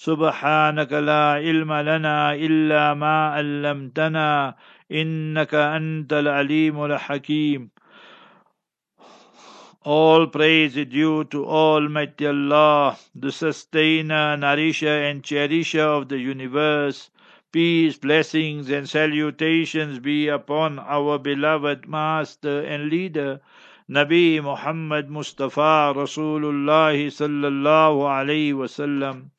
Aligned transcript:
سبحانك 0.00 0.92
لا 0.92 1.32
علم 1.32 1.72
لنا 1.72 2.34
إلا 2.34 2.94
ما 2.94 3.28
علمتنا 3.28 4.54
إنك 4.92 5.54
أنت 5.54 6.12
العليم 6.12 6.84
الحكيم 6.84 7.70
All 9.86 10.26
praise 10.26 10.76
is 10.76 10.86
due 10.86 11.22
to 11.24 11.46
Almighty 11.46 12.26
Allah, 12.26 12.98
the 13.14 13.30
sustainer, 13.30 14.36
nourisher 14.36 14.88
and 14.88 15.22
cherisher 15.22 15.80
of 15.80 16.08
the 16.08 16.18
universe. 16.18 17.10
Peace, 17.52 17.96
blessings 17.96 18.68
and 18.68 18.88
salutations 18.88 20.00
be 20.00 20.26
upon 20.26 20.80
our 20.80 21.20
beloved 21.20 21.86
Master 21.88 22.62
and 22.62 22.90
Leader, 22.90 23.40
Nabi 23.88 24.42
Muhammad 24.42 25.08
Mustafa 25.08 25.94
Rasulullah 25.94 26.98
sallallahu 27.06 28.02
alayhi 28.10 28.52
wasallam. 28.52 29.30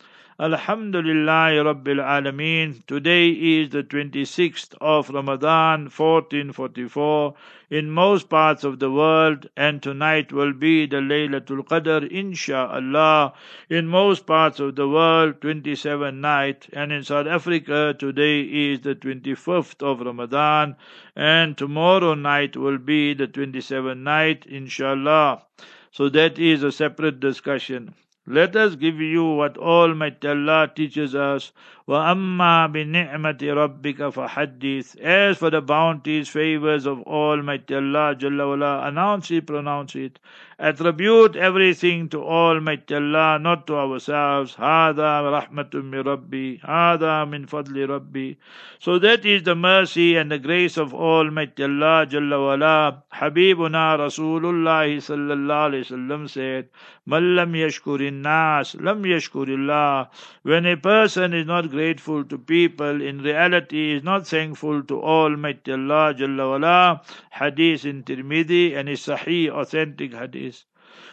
Alhamdulillah 0.42 1.62
Rabbil 1.62 2.00
Alameen. 2.02 2.84
Today 2.88 3.28
is 3.28 3.68
the 3.68 3.84
26th 3.84 4.74
of 4.80 5.08
Ramadan 5.10 5.82
1444 5.82 7.34
in 7.70 7.88
most 7.88 8.28
parts 8.28 8.64
of 8.64 8.80
the 8.80 8.90
world 8.90 9.48
and 9.56 9.80
tonight 9.80 10.32
will 10.32 10.52
be 10.52 10.86
the 10.86 10.96
Laylatul 10.96 11.64
Qadr 11.64 12.10
inshaAllah. 12.10 13.34
In 13.70 13.86
most 13.86 14.26
parts 14.26 14.58
of 14.58 14.74
the 14.74 14.88
world 14.88 15.40
27 15.40 16.20
night 16.20 16.66
and 16.72 16.90
in 16.90 17.04
South 17.04 17.28
Africa 17.28 17.94
today 17.96 18.40
is 18.40 18.80
the 18.80 18.96
25th 18.96 19.80
of 19.80 20.00
Ramadan 20.00 20.74
and 21.14 21.56
tomorrow 21.56 22.14
night 22.14 22.56
will 22.56 22.78
be 22.78 23.14
the 23.14 23.28
27th 23.28 23.96
night 23.98 24.44
inshallah. 24.46 25.44
So 25.92 26.08
that 26.08 26.36
is 26.36 26.64
a 26.64 26.72
separate 26.72 27.20
discussion. 27.20 27.94
Let 28.26 28.56
us 28.56 28.74
give 28.74 29.00
you 29.00 29.24
what 29.24 29.56
Almighty 29.56 30.26
Allah 30.26 30.68
teaches 30.74 31.14
us. 31.14 31.52
وَأَمَّا 31.87 32.67
بِنِعْمَةِ 32.67 33.39
رَبِّكَ 33.41 34.09
فَحَدِّثْ 34.11 34.99
As 34.99 35.37
for 35.37 35.49
the 35.49 35.61
bounties, 35.61 36.27
favors 36.27 36.85
of 36.85 37.01
Almighty 37.03 37.75
Allah 37.75 38.13
Jalla 38.13 38.49
wala, 38.49 38.87
announce 38.87 39.31
it, 39.31 39.47
pronounce 39.47 39.95
it. 39.95 40.19
Attribute 40.59 41.35
everything 41.35 42.09
to 42.09 42.21
Almighty 42.21 42.95
Allah, 42.95 43.37
not 43.39 43.67
to 43.67 43.75
ourselves. 43.77 44.55
هَذَا 44.55 45.21
رَحْمَةٌ 45.31 45.69
مِّن 45.71 46.03
رَبِّي 46.03 46.61
هَذَا 46.61 47.25
مِن 47.29 47.45
فَضْلِ 47.47 47.87
رَبِّي 47.87 48.35
So 48.79 48.99
that 48.99 49.23
is 49.23 49.43
the 49.43 49.55
mercy 49.55 50.17
and 50.17 50.31
the 50.31 50.39
grace 50.39 50.77
of 50.77 50.93
Almighty 50.93 51.63
Allah 51.63 52.05
Jalla 52.09 52.39
wala. 52.47 53.03
Habibuna 53.13 53.97
Rasulullah 53.97 54.87
sallallahu 54.97 55.71
alayhi 55.71 55.85
wasallam 55.85 56.27
said, 56.27 56.69
مَن 57.07 57.35
لَمْ 57.35 57.55
يَشْكُرِ 57.55 58.01
النَّاسِ 58.09 58.75
لَمْ 58.81 59.05
يَشْكُرِ 59.05 59.47
اللَّهِ 59.47 60.07
When 60.41 60.65
a 60.65 60.75
person 60.75 61.33
is 61.33 61.45
not 61.45 61.70
grateful 61.72 62.22
to 62.24 62.38
people, 62.38 63.00
in 63.00 63.22
reality 63.22 63.92
is 63.92 64.02
not 64.04 64.26
thankful 64.26 64.82
to 64.84 65.02
Almighty 65.02 65.72
Allah 65.72 66.14
Jalla 66.14 66.50
wala. 66.50 67.02
Hadith 67.30 67.84
in 67.86 68.02
Tirmidhi 68.04 68.76
and 68.76 68.88
is 68.88 69.00
Sahih, 69.00 69.48
authentic 69.48 70.12
hadith. 70.14 70.64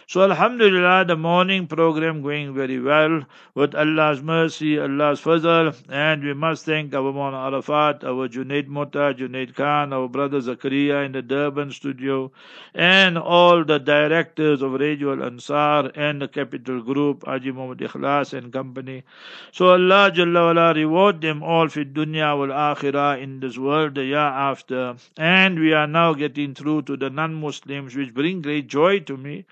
So 0.09 0.23
Alhamdulillah, 0.23 1.05
the 1.05 1.15
morning 1.15 1.67
program 1.67 2.23
going 2.23 2.55
very 2.55 2.79
well 2.79 3.25
with 3.53 3.75
Allah's 3.75 4.23
mercy, 4.23 4.79
Allah's 4.79 5.21
fazl, 5.21 5.75
and 5.87 6.23
we 6.23 6.33
must 6.33 6.65
thank 6.65 6.95
our 6.95 7.13
Mawlana 7.13 7.51
Arafat, 7.51 8.03
our 8.03 8.27
Junaid 8.27 8.65
Mota, 8.65 9.13
Junaid 9.15 9.53
Khan, 9.53 9.93
our 9.93 10.07
brother 10.07 10.39
Zakaria 10.39 11.05
in 11.05 11.11
the 11.11 11.21
Durban 11.21 11.69
studio, 11.71 12.31
and 12.73 13.19
all 13.19 13.63
the 13.63 13.77
directors 13.77 14.63
of 14.63 14.71
Radio 14.71 15.13
Al 15.13 15.21
Ansar 15.27 15.91
and 15.93 16.23
the 16.23 16.27
Capital 16.27 16.81
Group, 16.81 17.27
Haji 17.27 17.51
Muhammad 17.51 17.77
Ikhlas 17.77 18.33
and 18.33 18.51
company. 18.51 19.03
So 19.51 19.73
Allah 19.73 20.11
Jalla 20.11 20.47
wala 20.47 20.73
reward 20.73 21.21
them 21.21 21.43
all 21.43 21.67
for 21.67 21.85
dunya 21.85 22.35
wal 22.35 22.47
akhirah 22.47 23.21
in 23.21 23.41
this 23.41 23.59
world, 23.59 23.93
the 23.93 24.05
year 24.05 24.17
after. 24.17 24.95
And 25.17 25.59
we 25.59 25.73
are 25.73 25.85
now 25.85 26.15
getting 26.15 26.55
through 26.55 26.81
to 26.89 26.97
the 26.97 27.11
non-Muslims, 27.11 27.95
which 27.95 28.11
bring 28.11 28.41
great 28.41 28.65
joy 28.65 29.01
to 29.01 29.15
me. 29.15 29.45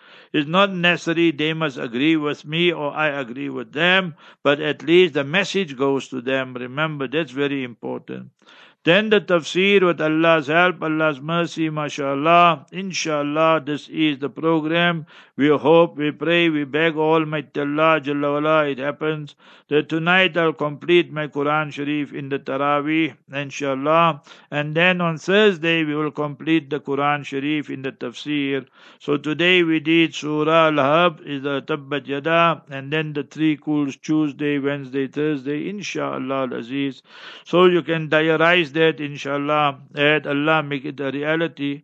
It's 0.47 0.51
not 0.53 0.71
necessary 0.71 1.31
they 1.31 1.51
must 1.51 1.77
agree 1.77 2.15
with 2.15 2.45
me 2.45 2.71
or 2.71 2.93
I 2.93 3.09
agree 3.09 3.49
with 3.49 3.73
them, 3.73 4.15
but 4.43 4.61
at 4.61 4.81
least 4.81 5.13
the 5.15 5.25
message 5.25 5.75
goes 5.75 6.07
to 6.07 6.21
them. 6.21 6.53
Remember, 6.53 7.05
that's 7.05 7.31
very 7.33 7.65
important. 7.65 8.29
Then 8.83 9.09
the 9.09 9.19
tafsir 9.19 9.85
with 9.85 9.99
Allah's 9.99 10.47
help, 10.47 10.81
Allah's 10.81 11.19
mercy, 11.19 11.69
mashallah. 11.69 12.67
Inshallah, 12.71 13.63
this 13.65 13.89
is 13.89 14.19
the 14.19 14.29
program. 14.29 15.05
We 15.35 15.49
hope, 15.49 15.97
we 15.97 16.11
pray, 16.11 16.49
we 16.49 16.63
beg 16.63 16.95
Almighty 16.95 17.59
Allah, 17.59 18.01
Jalla 18.01 18.71
it 18.71 18.79
happens 18.79 19.35
that 19.67 19.89
tonight 19.89 20.37
I'll 20.37 20.53
complete 20.53 21.11
my 21.11 21.27
Quran 21.27 21.71
Sharif 21.71 22.13
in 22.13 22.29
the 22.29 22.39
Taraweeh, 22.39 23.15
inshallah. 23.31 24.23
And 24.49 24.73
then 24.73 25.01
on 25.01 25.17
Thursday 25.17 25.83
we 25.83 25.93
will 25.93 26.09
complete 26.09 26.69
the 26.69 26.79
Quran 26.79 27.25
Sharif 27.25 27.69
in 27.69 27.81
the 27.81 27.91
tafsir. 27.91 28.65
So 28.99 29.17
today 29.17 29.61
we 29.63 29.79
did 29.79 30.15
Surah 30.15 30.69
Al-Hab, 30.69 31.21
is 31.25 31.43
the 31.43 31.61
Tabbat 31.61 32.07
Yada, 32.07 32.63
and 32.69 32.91
then 32.91 33.13
the 33.13 33.23
three 33.23 33.57
Quls 33.57 34.01
Tuesday, 34.01 34.57
Wednesday, 34.57 35.07
Thursday, 35.07 35.69
inshallah 35.69 36.47
al-Aziz. 36.49 37.03
So 37.43 37.65
you 37.65 37.83
can 37.83 38.09
diarize 38.09 38.66
that, 38.73 38.99
inshallah, 38.99 39.79
that 39.91 40.27
Allah 40.27 40.63
make 40.63 40.85
it 40.85 40.99
a 40.99 41.11
reality. 41.11 41.83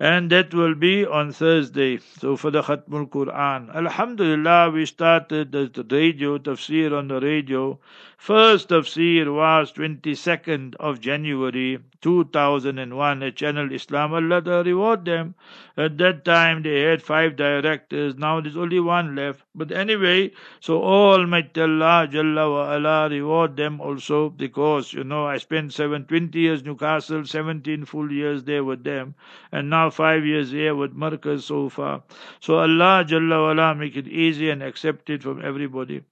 And 0.00 0.30
that 0.30 0.52
will 0.52 0.74
be 0.74 1.06
on 1.06 1.32
Thursday. 1.32 1.98
So 2.18 2.36
for 2.36 2.50
the 2.50 2.62
Khatmul 2.62 3.08
Quran. 3.08 3.74
Alhamdulillah, 3.74 4.70
we 4.70 4.86
started 4.86 5.52
the 5.52 5.86
radio, 5.90 6.38
tafsir 6.38 6.96
on 6.96 7.08
the 7.08 7.20
radio. 7.20 7.78
First 8.16 8.70
tafsir 8.70 9.34
was 9.34 9.70
22nd 9.72 10.76
of 10.76 10.98
January 10.98 11.78
2001 12.00 13.22
at 13.22 13.36
Channel 13.36 13.70
Islam. 13.70 14.14
Allah 14.14 14.62
reward 14.62 15.04
them. 15.04 15.34
At 15.76 15.98
that 15.98 16.24
time 16.24 16.62
they 16.62 16.80
had 16.80 17.02
five 17.02 17.36
directors. 17.36 18.14
Now 18.16 18.40
there's 18.40 18.56
only 18.56 18.80
one 18.80 19.14
left. 19.14 19.42
But 19.54 19.72
anyway, 19.72 20.32
so 20.60 20.82
Almighty 20.82 21.60
Allah 21.60 22.08
Jalla 22.10 22.50
wa 22.50 22.74
ala 22.74 23.08
reward 23.10 23.56
them 23.56 23.80
also 23.80 24.30
because 24.30 24.92
you 24.94 25.04
know 25.04 25.26
I 25.26 25.36
spent 25.36 25.74
seven 25.74 26.04
twenty 26.24 26.40
years 26.40 26.64
Newcastle, 26.64 27.24
seventeen 27.26 27.84
full 27.84 28.10
years 28.10 28.44
there 28.44 28.64
with 28.64 28.82
them, 28.84 29.14
and 29.52 29.68
now 29.68 29.90
five 29.90 30.24
years 30.24 30.50
here 30.50 30.74
with 30.74 30.96
Markaz 30.96 31.42
so 31.42 31.68
far. 31.68 32.02
So 32.40 32.58
Allah 32.58 33.04
Jalla 33.06 33.42
wa 33.42 33.52
ala 33.52 33.74
make 33.74 33.96
it 33.96 34.08
easy 34.08 34.48
and 34.50 34.62
accept 34.62 35.10
it 35.10 35.22
from 35.22 35.44
everybody. 35.44 36.02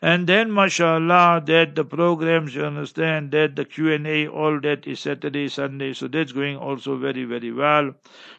And 0.00 0.28
then, 0.28 0.52
mashallah, 0.52 1.42
that 1.46 1.74
the 1.74 1.84
programs, 1.84 2.54
you 2.54 2.64
understand, 2.64 3.32
that 3.32 3.56
the 3.56 3.64
Q&A, 3.64 4.28
all 4.28 4.60
that 4.60 4.86
is 4.86 5.00
Saturday, 5.00 5.48
Sunday, 5.48 5.92
so 5.92 6.06
that's 6.06 6.30
going 6.30 6.56
also 6.56 6.96
very, 6.96 7.24
very 7.24 7.50
well. 7.50 7.94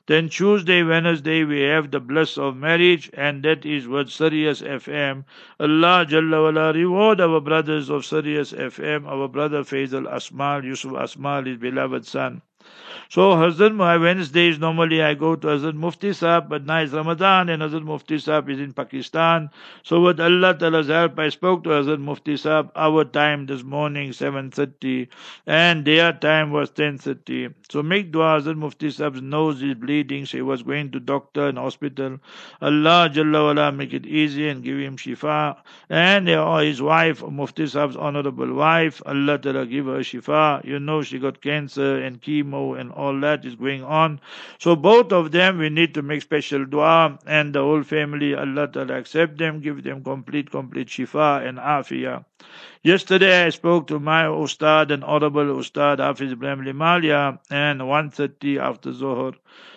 Then 0.06 0.30
Tuesday, 0.30 0.82
Wednesday, 0.82 1.44
we 1.44 1.60
have 1.64 1.92
the 1.92 2.00
bliss 2.00 2.38
of 2.38 2.56
marriage, 2.56 3.10
and 3.14 3.44
that 3.44 3.66
is 3.66 3.90
with 3.90 4.10
Sirius 4.10 4.62
FM. 4.62 5.26
Allah 5.60 6.06
Jalla 6.08 6.42
wala 6.44 6.72
reward 6.72 7.20
our 7.20 7.42
brothers 7.42 7.90
of 7.90 8.06
Sirius 8.06 8.54
FM, 8.54 9.06
our 9.06 9.28
brother 9.28 9.64
Faisal 9.64 10.10
Asmal, 10.10 10.64
Yusuf 10.64 10.94
Asmal, 10.94 11.46
his 11.46 11.58
beloved 11.58 12.06
son. 12.06 12.42
So 13.10 13.32
Hazrat 13.32 13.74
my 13.74 13.98
Wednesdays 13.98 14.60
normally 14.60 15.02
I 15.02 15.16
go 15.16 15.36
to 15.36 15.48
Hazrat 15.48 15.74
Mufti 15.74 16.14
Sahib, 16.14 16.50
but 16.50 16.66
now 16.66 16.80
it's 16.80 16.94
Ramadan 16.94 17.50
and 17.50 17.64
Hazrat 17.64 17.84
Mufti 17.84 18.20
Sahib 18.20 18.50
is 18.50 18.60
in 18.60 18.74
Pakistan. 18.74 19.50
So 19.84 20.02
with 20.02 20.20
Allah 20.20 20.54
Ta'ala's 20.54 20.88
help, 20.88 21.18
I 21.18 21.30
spoke 21.30 21.64
to 21.64 21.70
Hazrat 21.70 22.00
Mufti 22.00 22.38
Sahib. 22.38 22.70
Our 22.76 23.06
time 23.06 23.48
this 23.48 23.64
morning 23.64 24.12
7:30, 24.12 25.08
and 25.48 25.86
their 25.86 26.14
time 26.14 26.52
was 26.52 26.70
10:30. 26.72 27.54
So 27.70 27.82
make 27.82 28.12
dua. 28.12 28.40
Hazrat 28.40 28.58
Mufti 28.58 28.92
Sahib's 28.92 29.22
nose 29.22 29.64
is 29.64 29.74
bleeding. 29.74 30.26
So 30.26 30.38
he 30.38 30.44
was 30.44 30.62
going 30.62 30.92
to 30.92 31.00
doctor 31.00 31.48
and 31.48 31.58
hospital. 31.58 32.20
Allah 32.62 33.10
Jalla 33.12 33.44
wala 33.48 33.72
make 33.72 33.94
it 33.94 34.06
easy 34.06 34.48
and 34.50 34.64
give 34.64 34.78
him 34.78 34.98
shifa. 34.98 35.56
And 35.90 36.28
his 36.28 36.82
wife, 36.82 37.24
Mufti 37.24 37.66
Sahib's 37.66 37.96
honorable 37.96 38.54
wife, 38.54 39.02
Allah 39.06 39.40
Ta'ala 39.40 39.66
give 39.66 39.86
her 39.88 40.00
shifa. 40.00 40.64
You 40.64 40.80
know 40.80 41.02
she 41.02 41.18
got 41.18 41.42
cancer 41.42 42.04
and 42.04 42.22
chemo 42.22 42.59
and 42.80 42.92
all 42.92 43.20
that 43.22 43.46
is 43.46 43.56
going 43.56 43.84
on. 43.84 44.20
So 44.60 44.76
both 44.76 45.12
of 45.12 45.32
them 45.32 45.58
we 45.58 45.70
need 45.70 45.94
to 45.96 46.02
make 46.02 46.22
special 46.22 46.66
dua 46.66 47.20
and 47.26 47.54
the 47.54 47.62
whole 47.62 47.84
family, 47.84 48.36
Allah 48.36 48.68
Ta'ala 48.68 48.98
accept 48.98 49.38
them, 49.38 49.60
give 49.60 49.84
them 49.84 50.04
complete, 50.04 50.52
complete 50.52 50.88
shifa 50.88 51.48
and 51.48 51.58
afiyah. 51.58 52.26
Yesterday 52.82 53.46
I 53.46 53.50
spoke 53.50 53.88
to 53.88 54.00
my 54.00 54.24
Ustad 54.24 54.92
and 54.92 55.04
Honorable 55.04 55.60
Ustad 55.60 56.00
Hafiz 56.00 56.32
Ibrahim 56.32 56.62
Limalia 56.64 57.40
and 57.50 57.82
1.30 57.82 58.58
after 58.58 58.94
Zohar. 58.94 59.34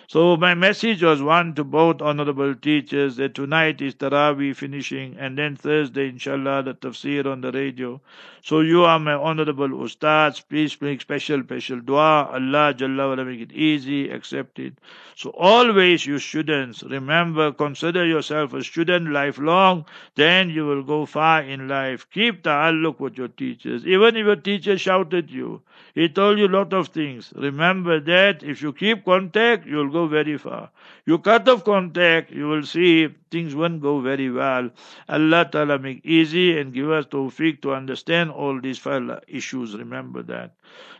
So 0.07 0.37
my 0.37 0.53
message 0.53 1.01
was 1.01 1.21
one 1.21 1.55
to 1.55 1.63
both 1.63 2.01
honorable 2.01 2.53
teachers 2.53 3.15
that 3.15 3.33
tonight 3.33 3.81
is 3.81 3.95
Taraweeh 3.95 4.55
finishing 4.55 5.15
and 5.17 5.37
then 5.37 5.55
Thursday 5.55 6.07
inshallah 6.09 6.61
the 6.63 6.73
tafsir 6.75 7.25
on 7.25 7.41
the 7.41 7.51
radio. 7.51 7.99
So 8.43 8.59
you 8.59 8.83
are 8.83 8.99
my 8.99 9.13
honorable 9.13 9.69
ustads. 9.69 10.43
Please 10.47 10.79
make 10.81 11.01
special, 11.01 11.41
special 11.41 11.79
dua. 11.79 12.29
Allah 12.31 12.73
Jalla 12.73 13.09
wala 13.09 13.25
make 13.25 13.39
it 13.39 13.53
easy, 13.53 14.09
accept 14.09 14.59
it. 14.59 14.77
So 15.15 15.29
always 15.31 16.05
you 16.05 16.19
students, 16.19 16.83
remember, 16.83 17.51
consider 17.51 18.05
yourself 18.05 18.53
a 18.53 18.63
student 18.63 19.09
lifelong, 19.09 19.85
then 20.15 20.49
you 20.49 20.65
will 20.65 20.83
go 20.83 21.05
far 21.05 21.41
in 21.41 21.67
life. 21.67 22.05
Keep 22.11 22.43
ta'alluq 22.53 22.99
with 22.99 23.17
your 23.17 23.27
teachers. 23.27 23.85
Even 23.85 24.15
if 24.15 24.25
your 24.25 24.35
teacher 24.35 24.77
shouted 24.77 25.29
you, 25.31 25.61
he 25.95 26.09
told 26.09 26.39
you 26.39 26.47
a 26.47 26.55
lot 26.55 26.73
of 26.73 26.87
things. 26.89 27.33
Remember 27.35 27.99
that 27.99 28.43
if 28.43 28.61
you 28.61 28.73
keep 28.73 29.05
contact, 29.05 29.65
you'll 29.67 29.91
go 29.91 30.07
very 30.07 30.37
far. 30.37 30.69
You 31.05 31.19
cut 31.19 31.47
off 31.49 31.63
contact, 31.63 32.31
you 32.31 32.47
will 32.47 32.63
see 32.63 33.09
things 33.31 33.55
won't 33.55 33.81
go 33.81 33.99
very 33.99 34.29
well. 34.31 34.69
Allah 35.09 35.49
Ta'ala 35.51 35.79
make 35.79 36.05
easy 36.05 36.57
and 36.59 36.73
give 36.73 36.89
us 36.91 37.05
tawfiq 37.05 37.61
to 37.61 37.73
understand 37.73 38.31
all 38.31 38.59
these 38.61 38.81
issues. 39.27 39.75
Remember 39.75 40.23
that. 40.23 40.51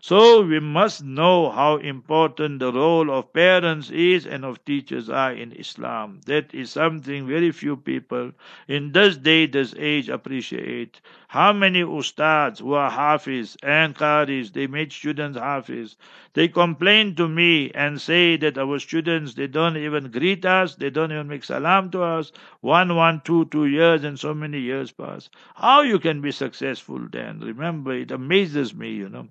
So 0.06 0.42
we 0.42 0.60
must 0.60 1.02
know 1.02 1.50
how 1.50 1.78
important 1.78 2.60
the 2.60 2.74
role 2.74 3.10
of 3.10 3.32
parents 3.32 3.90
is 3.90 4.26
and 4.26 4.44
of 4.44 4.66
teachers 4.66 5.10
are 5.10 5.32
in 5.32 5.54
Islam. 5.54 6.20
That 6.26 6.54
is 6.54 6.72
something 6.72 7.26
very 7.26 7.52
few 7.52 7.78
people 7.78 8.34
in 8.68 8.92
this 8.92 9.16
day, 9.16 9.46
this 9.46 9.74
age 9.78 10.10
appreciate. 10.10 11.00
How 11.30 11.54
many 11.54 11.84
ustads 11.84 12.60
who 12.60 12.74
are 12.74 12.92
hafiz 12.92 13.56
and 13.64 13.96
qaris, 13.96 14.52
they 14.52 14.68
made 14.68 14.92
students 14.92 15.38
hafiz. 15.38 15.96
They 16.34 16.50
complain 16.50 17.16
to 17.16 17.30
me 17.30 17.72
and 17.72 18.02
say 18.02 18.36
that 18.38 18.58
our 18.58 18.80
students, 18.80 19.36
they 19.36 19.48
don't 19.48 19.78
even 19.78 20.12
greet 20.12 20.46
us, 20.46 20.76
they 20.76 20.90
don't 20.90 21.14
even 21.14 21.30
make 21.30 21.46
salam 21.46 21.90
to 21.92 22.04
us. 22.04 22.34
One, 22.60 22.96
one, 22.96 23.22
two, 23.24 23.46
two 23.46 23.68
years 23.68 24.04
and 24.04 24.20
so 24.20 24.34
many 24.34 24.60
years 24.60 24.92
pass. 24.92 25.30
How 25.56 25.82
you 25.82 25.98
can 25.98 26.20
be 26.20 26.32
successful 26.34 27.08
then? 27.10 27.40
Remember, 27.40 27.94
it 27.94 28.12
amazes 28.12 28.76
me, 28.76 28.92
you 28.92 29.08
know. 29.08 29.30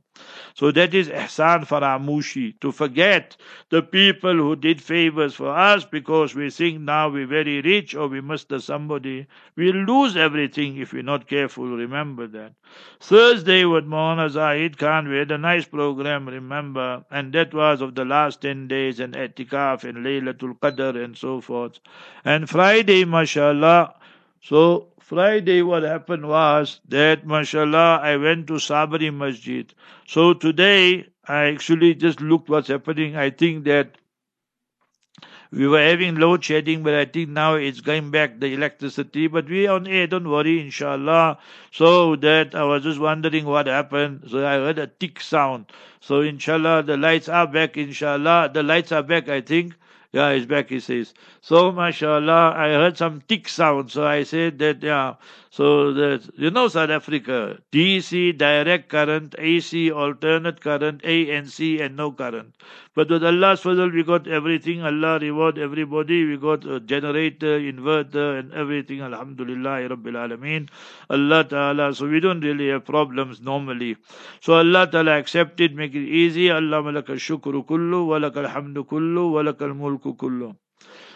So 0.54 0.70
that 0.72 0.94
is 0.94 1.08
ihsan 1.08 1.66
faramushi, 1.66 2.60
to 2.60 2.72
forget 2.72 3.36
the 3.70 3.82
people 3.82 4.34
who 4.34 4.56
did 4.56 4.80
favors 4.80 5.34
for 5.34 5.48
us 5.56 5.84
because 5.84 6.34
we 6.34 6.50
think 6.50 6.80
now 6.80 7.08
we're 7.08 7.26
very 7.26 7.60
rich 7.60 7.94
or 7.94 8.08
we 8.08 8.20
must 8.20 8.52
somebody. 8.60 9.26
We'll 9.56 9.84
lose 9.84 10.16
everything 10.16 10.76
if 10.78 10.92
we're 10.92 11.02
not 11.02 11.26
careful. 11.26 11.76
Remember 11.76 12.26
that. 12.28 12.52
Thursday 13.00 13.64
with 13.64 13.84
Maulana 13.86 14.30
Zahid 14.30 14.78
Khan, 14.78 15.08
we 15.08 15.18
had 15.18 15.30
a 15.30 15.38
nice 15.38 15.64
program, 15.64 16.28
remember, 16.28 17.04
and 17.10 17.32
that 17.32 17.52
was 17.54 17.80
of 17.80 17.94
the 17.94 18.04
last 18.04 18.40
10 18.42 18.68
days 18.68 19.00
and 19.00 19.14
etikaf 19.14 19.84
and 19.84 19.98
Laylatul 19.98 20.58
Qadr 20.58 21.02
and 21.02 21.16
so 21.16 21.40
forth. 21.40 21.78
And 22.24 22.48
Friday, 22.48 23.04
mashallah, 23.04 23.94
so 24.40 24.91
Friday, 25.02 25.60
what 25.60 25.82
happened 25.82 26.26
was 26.26 26.80
that, 26.88 27.26
mashallah, 27.26 28.00
I 28.02 28.16
went 28.16 28.46
to 28.46 28.54
Saberi 28.54 29.12
Masjid. 29.14 29.72
So 30.06 30.32
today, 30.32 31.08
I 31.28 31.44
actually 31.48 31.94
just 31.94 32.22
looked 32.22 32.48
what's 32.48 32.68
happening. 32.68 33.14
I 33.14 33.28
think 33.30 33.64
that 33.64 33.98
we 35.50 35.68
were 35.68 35.80
having 35.82 36.16
load 36.16 36.44
shedding, 36.44 36.82
but 36.82 36.94
I 36.94 37.04
think 37.04 37.28
now 37.28 37.54
it's 37.54 37.80
going 37.80 38.10
back 38.10 38.40
the 38.40 38.52
electricity. 38.54 39.26
But 39.26 39.48
we 39.48 39.66
on 39.66 39.86
air, 39.86 40.06
don't 40.06 40.28
worry, 40.28 40.60
inshallah. 40.60 41.38
So 41.70 42.16
that 42.16 42.54
I 42.54 42.64
was 42.64 42.82
just 42.82 42.98
wondering 42.98 43.44
what 43.44 43.66
happened. 43.66 44.24
So 44.28 44.46
I 44.46 44.54
heard 44.54 44.78
a 44.78 44.86
tick 44.86 45.20
sound. 45.20 45.66
So 46.00 46.20
inshallah, 46.22 46.82
the 46.84 46.96
lights 46.96 47.28
are 47.28 47.46
back, 47.46 47.76
inshallah. 47.76 48.50
The 48.52 48.62
lights 48.62 48.92
are 48.92 49.02
back, 49.02 49.28
I 49.28 49.40
think. 49.42 49.74
Yeah, 50.12 50.34
he's 50.34 50.46
back, 50.46 50.68
he 50.68 50.80
says. 50.80 51.14
So, 51.40 51.72
mashallah, 51.72 52.54
I 52.56 52.68
heard 52.70 52.96
some 52.98 53.22
tick 53.28 53.48
sound. 53.48 53.90
So 53.90 54.06
I 54.06 54.22
said 54.24 54.58
that, 54.58 54.82
yeah, 54.82 55.14
so 55.52 55.92
that, 55.92 56.30
you 56.38 56.50
know 56.50 56.66
South 56.68 56.88
Africa, 56.88 57.58
DC, 57.72 58.38
direct 58.38 58.88
current, 58.88 59.34
AC, 59.36 59.92
alternate 59.92 60.62
current, 60.62 61.02
ANC, 61.02 61.78
and 61.78 61.94
no 61.94 62.10
current. 62.10 62.54
But 62.94 63.10
with 63.10 63.22
Allah's 63.22 63.60
fazl, 63.60 63.92
we 63.92 64.02
got 64.02 64.26
everything. 64.26 64.82
Allah 64.82 65.18
reward 65.18 65.58
everybody. 65.58 66.24
We 66.24 66.38
got 66.38 66.64
a 66.64 66.80
generator, 66.80 67.60
inverter, 67.60 68.38
and 68.38 68.54
everything. 68.54 69.02
Alhamdulillah, 69.02 69.90
Rabbil 69.90 70.16
Alameen. 70.24 70.70
Allah 71.10 71.44
Ta'ala. 71.44 71.94
So 71.94 72.08
we 72.08 72.20
don't 72.20 72.40
really 72.40 72.70
have 72.70 72.86
problems 72.86 73.42
normally. 73.42 73.98
So 74.40 74.54
Allah 74.54 74.86
Ta'ala 74.86 75.18
accepted, 75.18 75.76
make 75.76 75.94
it 75.94 76.08
easy. 76.08 76.50
Allah 76.50 76.82
malaka 76.82 77.20
shukru 77.28 77.66
kullu, 77.66 78.06
walakal 78.06 78.48
hamdu 78.48 78.86
kullu, 78.86 79.32
walakal 79.32 79.76
mulku 79.76 80.16
kullu. 80.16 80.56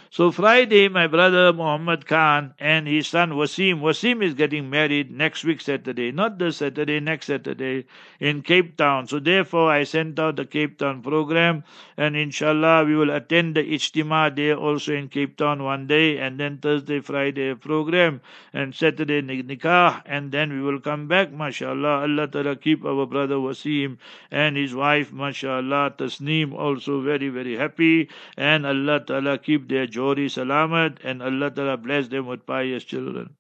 So 0.08 0.30
Friday, 0.30 0.88
my 0.88 1.08
brother 1.08 1.52
Muhammad 1.52 2.06
Khan 2.06 2.54
and 2.60 2.86
his 2.86 3.08
son 3.08 3.32
Wasim, 3.32 3.80
Wasim 3.80 4.22
is 4.22 4.34
getting 4.34 4.70
married 4.70 5.10
next 5.10 5.44
week 5.44 5.60
Saturday, 5.60 6.12
not 6.12 6.38
this 6.38 6.58
Saturday, 6.58 7.00
next 7.00 7.26
Saturday 7.26 7.86
in 8.20 8.42
Cape 8.42 8.76
Town. 8.76 9.08
So 9.08 9.18
therefore, 9.18 9.70
I 9.70 9.82
sent 9.82 10.18
out 10.18 10.36
the 10.36 10.46
Cape 10.46 10.78
Town 10.78 11.02
program, 11.02 11.64
and 11.96 12.16
inshallah, 12.16 12.84
we 12.84 12.94
will 12.94 13.10
attend 13.10 13.56
the 13.56 13.64
Ijtima 13.64 14.34
day 14.34 14.54
also 14.54 14.94
in 14.94 15.08
Cape 15.08 15.36
Town 15.36 15.64
one 15.64 15.86
day, 15.86 16.18
and 16.18 16.38
then 16.38 16.58
Thursday, 16.58 17.00
Friday 17.00 17.54
program, 17.54 18.20
and 18.52 18.74
Saturday 18.74 19.20
nikah, 19.22 20.02
and 20.06 20.30
then 20.30 20.52
we 20.52 20.62
will 20.62 20.80
come 20.80 21.08
back, 21.08 21.32
mashallah. 21.32 22.02
Allah 22.02 22.28
Ta'ala 22.28 22.56
keep 22.56 22.84
our 22.84 23.06
brother 23.06 23.36
Wasim 23.36 23.98
and 24.30 24.56
his 24.56 24.74
wife, 24.74 25.12
mashallah, 25.12 25.94
Tasneem 25.98 26.54
also 26.54 27.00
very, 27.00 27.28
very 27.28 27.56
happy, 27.56 28.08
and 28.36 28.64
Allah 28.64 29.00
Ta'ala 29.00 29.38
keep 29.38 29.68
their 29.68 29.86
Jodi 29.96 30.26
Salamat, 30.28 30.98
and 31.02 31.22
Allah 31.22 31.50
Ta'ala 31.50 31.76
bless 31.76 32.08
them 32.08 32.26
with 32.26 32.44
pious 32.46 32.84
children. 32.84 33.30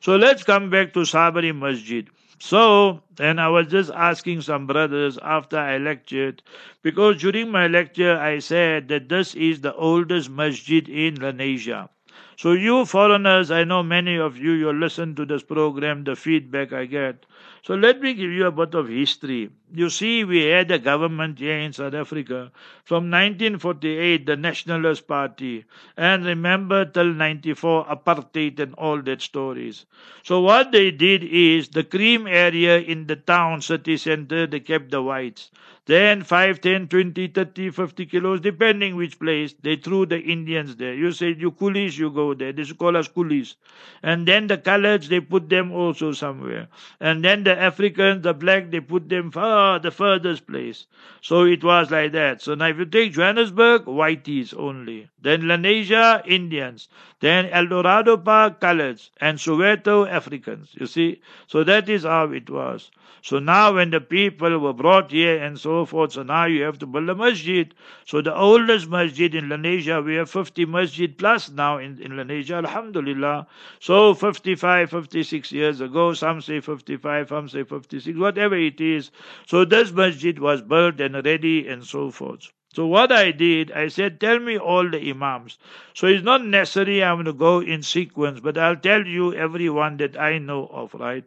So 0.00 0.16
let's 0.16 0.44
come 0.44 0.70
back 0.70 0.92
to 0.94 1.00
Saberi 1.00 1.52
Masjid. 1.54 2.08
So, 2.38 3.00
and 3.18 3.40
I 3.40 3.48
was 3.48 3.66
just 3.66 3.90
asking 3.90 4.42
some 4.42 4.66
brothers 4.66 5.18
after 5.22 5.58
I 5.58 5.78
lectured, 5.78 6.42
because 6.82 7.20
during 7.20 7.50
my 7.50 7.66
lecture 7.66 8.16
I 8.16 8.38
said 8.38 8.88
that 8.88 9.08
this 9.08 9.34
is 9.34 9.62
the 9.62 9.74
oldest 9.74 10.30
masjid 10.30 10.88
in 10.88 11.16
Lenasia. 11.16 11.88
So, 12.36 12.52
you 12.52 12.84
foreigners, 12.84 13.50
I 13.50 13.64
know 13.64 13.82
many 13.82 14.16
of 14.16 14.36
you, 14.36 14.52
you 14.52 14.72
listen 14.72 15.14
to 15.16 15.24
this 15.24 15.42
program, 15.42 16.04
the 16.04 16.14
feedback 16.14 16.72
I 16.72 16.84
get. 16.84 17.24
So 17.66 17.74
let 17.74 18.00
me 18.00 18.14
give 18.14 18.30
you 18.30 18.46
a 18.46 18.52
bit 18.52 18.74
of 18.74 18.88
history. 18.88 19.50
You 19.74 19.90
see, 19.90 20.22
we 20.22 20.42
had 20.44 20.70
a 20.70 20.78
government 20.78 21.40
here 21.40 21.58
in 21.58 21.72
South 21.72 21.94
Africa 21.94 22.52
from 22.84 23.10
1948, 23.10 24.24
the 24.24 24.36
Nationalist 24.36 25.08
Party, 25.08 25.64
and 25.96 26.24
remember 26.24 26.84
till 26.84 27.12
94, 27.12 27.86
apartheid 27.86 28.60
and 28.60 28.74
all 28.74 29.02
that 29.02 29.20
stories. 29.22 29.84
So 30.22 30.40
what 30.40 30.70
they 30.70 30.92
did 30.92 31.24
is 31.24 31.68
the 31.68 31.82
cream 31.82 32.28
area 32.28 32.78
in 32.78 33.08
the 33.08 33.16
town 33.16 33.60
city 33.60 33.96
center, 33.96 34.46
they 34.46 34.60
kept 34.60 34.92
the 34.92 35.02
whites. 35.02 35.50
Then 35.86 36.24
5, 36.24 36.60
10, 36.60 36.88
20, 36.88 37.28
30, 37.28 37.70
50 37.70 38.06
kilos, 38.06 38.40
depending 38.40 38.96
which 38.96 39.20
place, 39.20 39.54
they 39.62 39.76
threw 39.76 40.04
the 40.04 40.18
Indians 40.18 40.74
there. 40.74 40.94
You 40.94 41.12
say, 41.12 41.32
you 41.38 41.52
coolies, 41.52 41.96
you 41.96 42.10
go 42.10 42.34
there. 42.34 42.52
They 42.52 42.64
call 42.64 42.96
us 42.96 43.06
coolies. 43.06 43.54
And 44.02 44.26
then 44.26 44.48
the 44.48 44.58
coloreds, 44.58 45.06
they 45.06 45.20
put 45.20 45.48
them 45.48 45.70
also 45.70 46.10
somewhere. 46.10 46.66
And 46.98 47.24
then 47.24 47.44
the 47.44 47.56
Africans, 47.56 48.22
the 48.24 48.34
black, 48.34 48.72
they 48.72 48.80
put 48.80 49.08
them 49.08 49.30
far, 49.30 49.55
the 49.82 49.90
furthest 49.90 50.46
place. 50.46 50.86
So 51.20 51.44
it 51.44 51.64
was 51.64 51.90
like 51.90 52.12
that. 52.12 52.42
So 52.42 52.54
now 52.54 52.66
if 52.66 52.78
you 52.78 52.84
take 52.86 53.12
Johannesburg, 53.12 53.84
whiteys 53.86 54.54
only. 54.56 55.08
Then 55.20 55.42
Lenasia, 55.42 56.22
Indians. 56.26 56.88
Then 57.20 57.46
El 57.46 57.66
Dorado 57.66 58.16
Park, 58.16 58.60
coloreds. 58.60 59.10
And 59.20 59.38
Soweto, 59.38 60.08
Africans. 60.08 60.70
You 60.74 60.86
see? 60.86 61.20
So 61.46 61.64
that 61.64 61.88
is 61.88 62.04
how 62.04 62.32
it 62.32 62.48
was. 62.50 62.90
So 63.22 63.38
now 63.38 63.74
when 63.74 63.90
the 63.90 64.00
people 64.00 64.58
were 64.58 64.72
brought 64.72 65.10
here 65.10 65.42
and 65.42 65.58
so 65.58 65.84
forth, 65.84 66.12
so 66.12 66.22
now 66.22 66.44
you 66.44 66.62
have 66.62 66.78
to 66.78 66.86
build 66.86 67.08
a 67.08 67.14
masjid. 67.14 67.74
So 68.04 68.22
the 68.22 68.34
oldest 68.34 68.88
masjid 68.88 69.34
in 69.34 69.48
Lenasia, 69.48 70.04
we 70.04 70.14
have 70.14 70.30
50 70.30 70.64
masjid 70.66 71.16
plus 71.18 71.50
now 71.50 71.78
in, 71.78 72.00
in 72.00 72.12
Lenasia, 72.12 72.56
alhamdulillah. 72.56 73.46
So 73.80 74.14
55, 74.14 74.90
56 74.90 75.52
years 75.52 75.80
ago, 75.80 76.12
some 76.14 76.40
say 76.40 76.60
55, 76.60 77.28
some 77.28 77.48
say 77.48 77.64
56, 77.64 78.18
whatever 78.18 78.56
it 78.56 78.80
is. 78.80 79.10
So 79.46 79.64
this 79.64 79.90
masjid 79.92 80.38
was 80.38 80.62
built 80.62 81.00
and 81.00 81.24
ready 81.24 81.66
and 81.66 81.84
so 81.84 82.10
forth. 82.10 82.52
So 82.76 82.86
what 82.86 83.10
I 83.10 83.30
did, 83.30 83.72
I 83.72 83.88
said, 83.88 84.20
tell 84.20 84.38
me 84.38 84.58
all 84.58 84.90
the 84.90 85.10
imams. 85.10 85.56
So 85.94 86.06
it's 86.06 86.22
not 86.22 86.44
necessary 86.44 87.02
I'm 87.02 87.16
going 87.16 87.24
to 87.24 87.32
go 87.32 87.60
in 87.60 87.82
sequence, 87.82 88.40
but 88.40 88.58
I'll 88.58 88.76
tell 88.76 89.06
you 89.06 89.32
every 89.32 89.70
one 89.70 89.96
that 89.96 90.20
I 90.20 90.36
know 90.36 90.66
of, 90.66 90.92
right? 90.92 91.24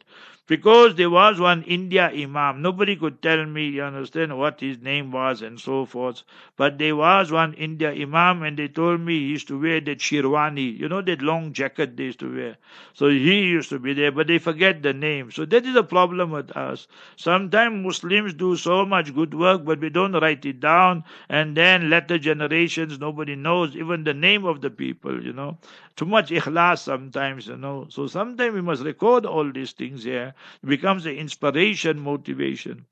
Because 0.49 0.95
there 0.95 1.11
was 1.11 1.39
one 1.39 1.61
India 1.63 2.09
Imam. 2.09 2.63
Nobody 2.63 2.95
could 2.95 3.21
tell 3.21 3.45
me, 3.45 3.67
you 3.69 3.83
understand, 3.83 4.35
what 4.35 4.59
his 4.59 4.79
name 4.79 5.11
was 5.11 5.43
and 5.43 5.59
so 5.59 5.85
forth. 5.85 6.23
But 6.57 6.79
there 6.79 6.95
was 6.95 7.31
one 7.31 7.53
India 7.53 7.91
Imam 7.91 8.41
and 8.41 8.57
they 8.57 8.67
told 8.67 8.99
me 8.99 9.19
he 9.19 9.27
used 9.27 9.47
to 9.49 9.61
wear 9.61 9.79
that 9.81 9.99
shirwani, 9.99 10.75
you 10.79 10.89
know, 10.89 11.03
that 11.03 11.21
long 11.21 11.53
jacket 11.53 11.95
they 11.97 12.05
used 12.05 12.19
to 12.21 12.35
wear. 12.35 12.57
So 12.95 13.09
he 13.09 13.41
used 13.41 13.69
to 13.69 13.77
be 13.77 13.93
there, 13.93 14.11
but 14.11 14.25
they 14.25 14.39
forget 14.39 14.81
the 14.81 14.91
name. 14.91 15.29
So 15.29 15.45
that 15.45 15.67
is 15.67 15.75
a 15.75 15.83
problem 15.83 16.31
with 16.31 16.49
us. 16.57 16.87
Sometimes 17.15 17.85
Muslims 17.85 18.33
do 18.33 18.55
so 18.55 18.85
much 18.87 19.13
good 19.13 19.35
work, 19.35 19.63
but 19.63 19.79
we 19.79 19.89
don't 19.89 20.13
write 20.13 20.45
it 20.45 20.59
down 20.59 21.03
and 21.29 21.55
then 21.55 21.91
later 21.91 22.17
generations, 22.17 22.97
nobody 22.99 23.35
knows 23.35 23.75
even 23.75 24.03
the 24.03 24.15
name 24.15 24.45
of 24.45 24.61
the 24.61 24.71
people, 24.71 25.23
you 25.23 25.31
know. 25.31 25.59
Too 25.95 26.05
much 26.05 26.31
ikhlas 26.31 26.79
sometimes, 26.79 27.47
you 27.47 27.57
know. 27.57 27.85
So 27.89 28.07
sometimes 28.07 28.53
we 28.55 28.61
must 28.61 28.83
record 28.83 29.25
all 29.25 29.51
these 29.51 29.73
things 29.73 30.03
here. 30.03 30.33
It 30.63 30.67
becomes 30.67 31.05
an 31.05 31.13
inspiration, 31.15 31.99
motivation. 31.99 32.85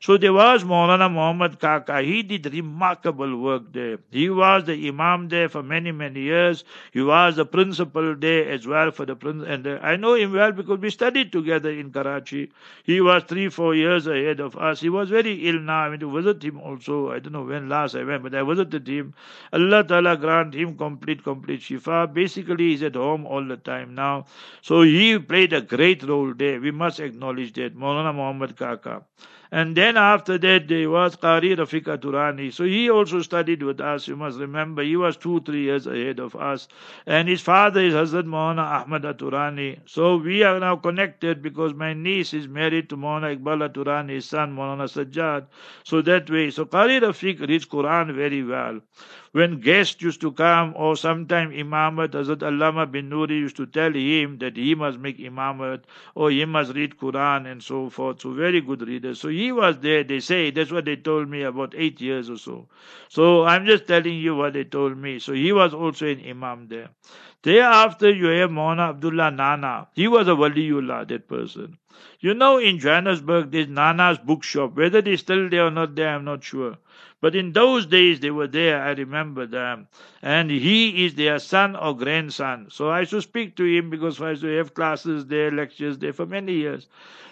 So 0.00 0.18
there 0.18 0.34
was 0.34 0.64
Maulana 0.64 1.10
Muhammad 1.10 1.58
Kaka. 1.60 2.02
He 2.02 2.22
did 2.22 2.52
remarkable 2.52 3.38
work 3.38 3.72
there. 3.72 3.98
He 4.10 4.28
was 4.28 4.64
the 4.64 4.88
Imam 4.88 5.28
there 5.28 5.48
for 5.48 5.62
many, 5.62 5.92
many 5.92 6.20
years. 6.20 6.62
He 6.92 7.00
was 7.00 7.36
the 7.36 7.46
principal 7.46 8.14
there 8.14 8.50
as 8.50 8.66
well 8.66 8.90
for 8.90 9.06
the 9.06 9.16
prince. 9.16 9.44
And 9.46 9.66
uh, 9.66 9.78
I 9.82 9.96
know 9.96 10.14
him 10.14 10.32
well 10.32 10.52
because 10.52 10.78
we 10.80 10.90
studied 10.90 11.32
together 11.32 11.70
in 11.70 11.90
Karachi. 11.90 12.52
He 12.82 13.00
was 13.00 13.22
three, 13.24 13.48
four 13.48 13.74
years 13.74 14.06
ahead 14.06 14.40
of 14.40 14.56
us. 14.58 14.80
He 14.80 14.90
was 14.90 15.08
very 15.08 15.48
ill 15.48 15.58
now. 15.58 15.84
I 15.84 15.88
went 15.88 16.00
to 16.00 16.12
visit 16.12 16.42
him 16.44 16.60
also. 16.60 17.10
I 17.10 17.18
don't 17.18 17.32
know 17.32 17.44
when 17.44 17.70
last 17.70 17.94
I 17.94 18.04
went, 18.04 18.22
but 18.22 18.34
I 18.34 18.42
visited 18.42 18.86
him. 18.86 19.14
Allah 19.54 19.84
Ta'ala 19.84 20.18
grant 20.18 20.54
him 20.54 20.76
complete, 20.76 21.24
complete 21.24 21.60
shifa. 21.60 22.12
Basically, 22.12 22.70
he's 22.70 22.82
at 22.82 22.94
home 22.94 23.24
all 23.26 23.42
the 23.42 23.56
time 23.56 23.94
now. 23.94 24.26
So 24.60 24.82
he 24.82 25.18
played 25.18 25.54
a 25.54 25.62
great 25.62 26.02
role 26.02 26.34
there. 26.34 26.60
We 26.60 26.72
must 26.72 26.93
acknowledge 27.00 27.52
that. 27.54 27.76
Maulana 27.76 28.14
Muhammad 28.14 28.56
Kaka. 28.56 29.04
And 29.52 29.76
then 29.76 29.96
after 29.96 30.36
that, 30.38 30.66
there 30.66 30.90
was 30.90 31.14
Qari 31.16 31.56
Rafiq 31.56 31.84
Aturani. 31.84 32.52
So 32.52 32.64
he 32.64 32.90
also 32.90 33.22
studied 33.22 33.62
with 33.62 33.80
us. 33.80 34.08
You 34.08 34.16
must 34.16 34.38
remember, 34.40 34.82
he 34.82 34.96
was 34.96 35.16
two, 35.16 35.40
three 35.42 35.62
years 35.62 35.86
ahead 35.86 36.18
of 36.18 36.34
us. 36.34 36.66
And 37.06 37.28
his 37.28 37.40
father 37.40 37.80
is 37.80 37.94
Hazrat 37.94 38.24
Maulana 38.24 38.64
Ahmad 38.82 39.02
Aturani. 39.02 39.78
So 39.86 40.16
we 40.16 40.42
are 40.42 40.58
now 40.58 40.74
connected 40.74 41.40
because 41.40 41.72
my 41.72 41.92
niece 41.92 42.34
is 42.34 42.48
married 42.48 42.88
to 42.88 42.96
Maulana 42.96 43.38
Iqbal 43.38 43.68
Aturani, 43.68 44.10
his 44.10 44.26
son 44.26 44.56
Maulana 44.56 44.88
Sajjad. 44.88 45.46
So 45.84 46.02
that 46.02 46.28
way. 46.28 46.50
So 46.50 46.64
Qari 46.64 47.00
Rafiq 47.00 47.46
reads 47.46 47.66
Quran 47.66 48.12
very 48.12 48.42
well 48.42 48.80
when 49.34 49.58
guests 49.58 50.00
used 50.00 50.20
to 50.20 50.30
come, 50.30 50.72
or 50.76 50.96
sometime 50.96 51.50
Imamat, 51.50 52.10
Hazrat 52.10 52.42
Allama 52.48 52.86
Banuri 52.86 53.30
used 53.30 53.56
to 53.56 53.66
tell 53.66 53.92
him 53.92 54.38
that 54.38 54.56
he 54.56 54.76
must 54.76 54.96
make 55.00 55.18
Imamat, 55.18 55.82
or 56.14 56.30
he 56.30 56.44
must 56.44 56.72
read 56.74 56.96
Quran 56.96 57.50
and 57.50 57.60
so 57.60 57.90
forth. 57.90 58.20
So 58.20 58.30
very 58.32 58.60
good 58.60 58.86
reader. 58.86 59.12
So 59.16 59.28
he 59.28 59.50
was 59.50 59.80
there, 59.80 60.04
they 60.04 60.20
say, 60.20 60.52
that's 60.52 60.70
what 60.70 60.84
they 60.84 60.94
told 60.94 61.28
me 61.28 61.42
about 61.42 61.74
eight 61.76 62.00
years 62.00 62.30
or 62.30 62.38
so. 62.38 62.68
So 63.08 63.42
I'm 63.42 63.66
just 63.66 63.88
telling 63.88 64.14
you 64.14 64.36
what 64.36 64.52
they 64.52 64.62
told 64.62 64.96
me. 64.96 65.18
So 65.18 65.32
he 65.32 65.50
was 65.52 65.74
also 65.74 66.06
an 66.06 66.22
Imam 66.24 66.68
there. 66.68 66.90
Thereafter 67.42 68.10
you 68.12 68.26
have 68.26 68.50
Maulana 68.50 68.90
Abdullah 68.90 69.32
Nana. 69.32 69.88
He 69.94 70.06
was 70.06 70.28
a 70.28 70.30
Waliullah, 70.30 71.08
that 71.08 71.26
person. 71.26 71.76
You 72.20 72.34
know, 72.34 72.58
in 72.58 72.78
Johannesburg, 72.78 73.50
there's 73.50 73.68
Nana's 73.68 74.18
bookshop. 74.18 74.76
Whether 74.76 75.02
they're 75.02 75.16
still 75.16 75.48
there 75.48 75.66
or 75.66 75.70
not 75.70 75.94
there, 75.94 76.08
I'm 76.08 76.24
not 76.24 76.42
sure. 76.44 76.76
But 77.20 77.34
in 77.34 77.52
those 77.52 77.86
days 77.86 78.20
they 78.20 78.30
were 78.30 78.46
there, 78.46 78.82
I 78.82 78.90
remember 78.90 79.46
them. 79.46 79.88
And 80.20 80.50
he 80.50 81.06
is 81.06 81.14
their 81.14 81.38
son 81.38 81.74
or 81.74 81.96
grandson. 81.96 82.66
So 82.70 82.90
I 82.90 83.04
to 83.04 83.22
speak 83.22 83.56
to 83.56 83.64
him 83.64 83.88
because 83.88 84.20
I 84.20 84.30
used 84.30 84.42
to 84.42 84.56
have 84.58 84.74
classes 84.74 85.26
there, 85.26 85.50
lectures 85.50 85.98
there 85.98 86.12
for 86.12 86.26
many 86.26 86.52
years. 86.52 86.86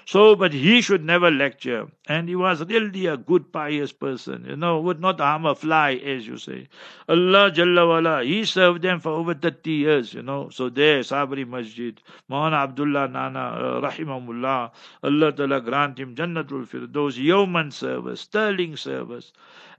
So, 0.04 0.34
but 0.34 0.52
he 0.52 0.80
should 0.80 1.04
never 1.04 1.30
lecture. 1.30 1.88
And 2.06 2.28
he 2.28 2.34
was 2.34 2.64
really 2.64 3.06
a 3.06 3.16
good, 3.16 3.52
pious 3.52 3.92
person, 3.92 4.44
you 4.48 4.56
know, 4.56 4.80
would 4.80 5.00
not 5.00 5.20
harm 5.20 5.46
a 5.46 5.54
fly, 5.54 5.92
as 5.94 6.26
you 6.26 6.38
say. 6.38 6.68
Allah 7.08 7.50
Jalla 7.52 7.86
wala, 7.86 8.24
he 8.24 8.44
served 8.44 8.82
them 8.82 8.98
for 8.98 9.10
over 9.10 9.34
30 9.34 9.70
years, 9.70 10.14
you 10.14 10.22
know. 10.22 10.48
So 10.48 10.68
there, 10.68 11.00
Saberi 11.00 11.46
Masjid, 11.46 12.00
Maulana 12.30 12.64
Abdullah 12.64 13.08
Nana, 13.08 13.38
uh, 13.40 13.80
Rahimahullah, 13.80 14.51
Allah 15.02 15.32
Ta'ala 15.32 15.60
grant 15.60 15.98
him 15.98 16.14
Jannatul 16.14 16.66
Firdaus, 16.66 17.16
yeoman 17.16 17.70
service, 17.70 18.20
sterling 18.22 18.76
service. 18.76 19.32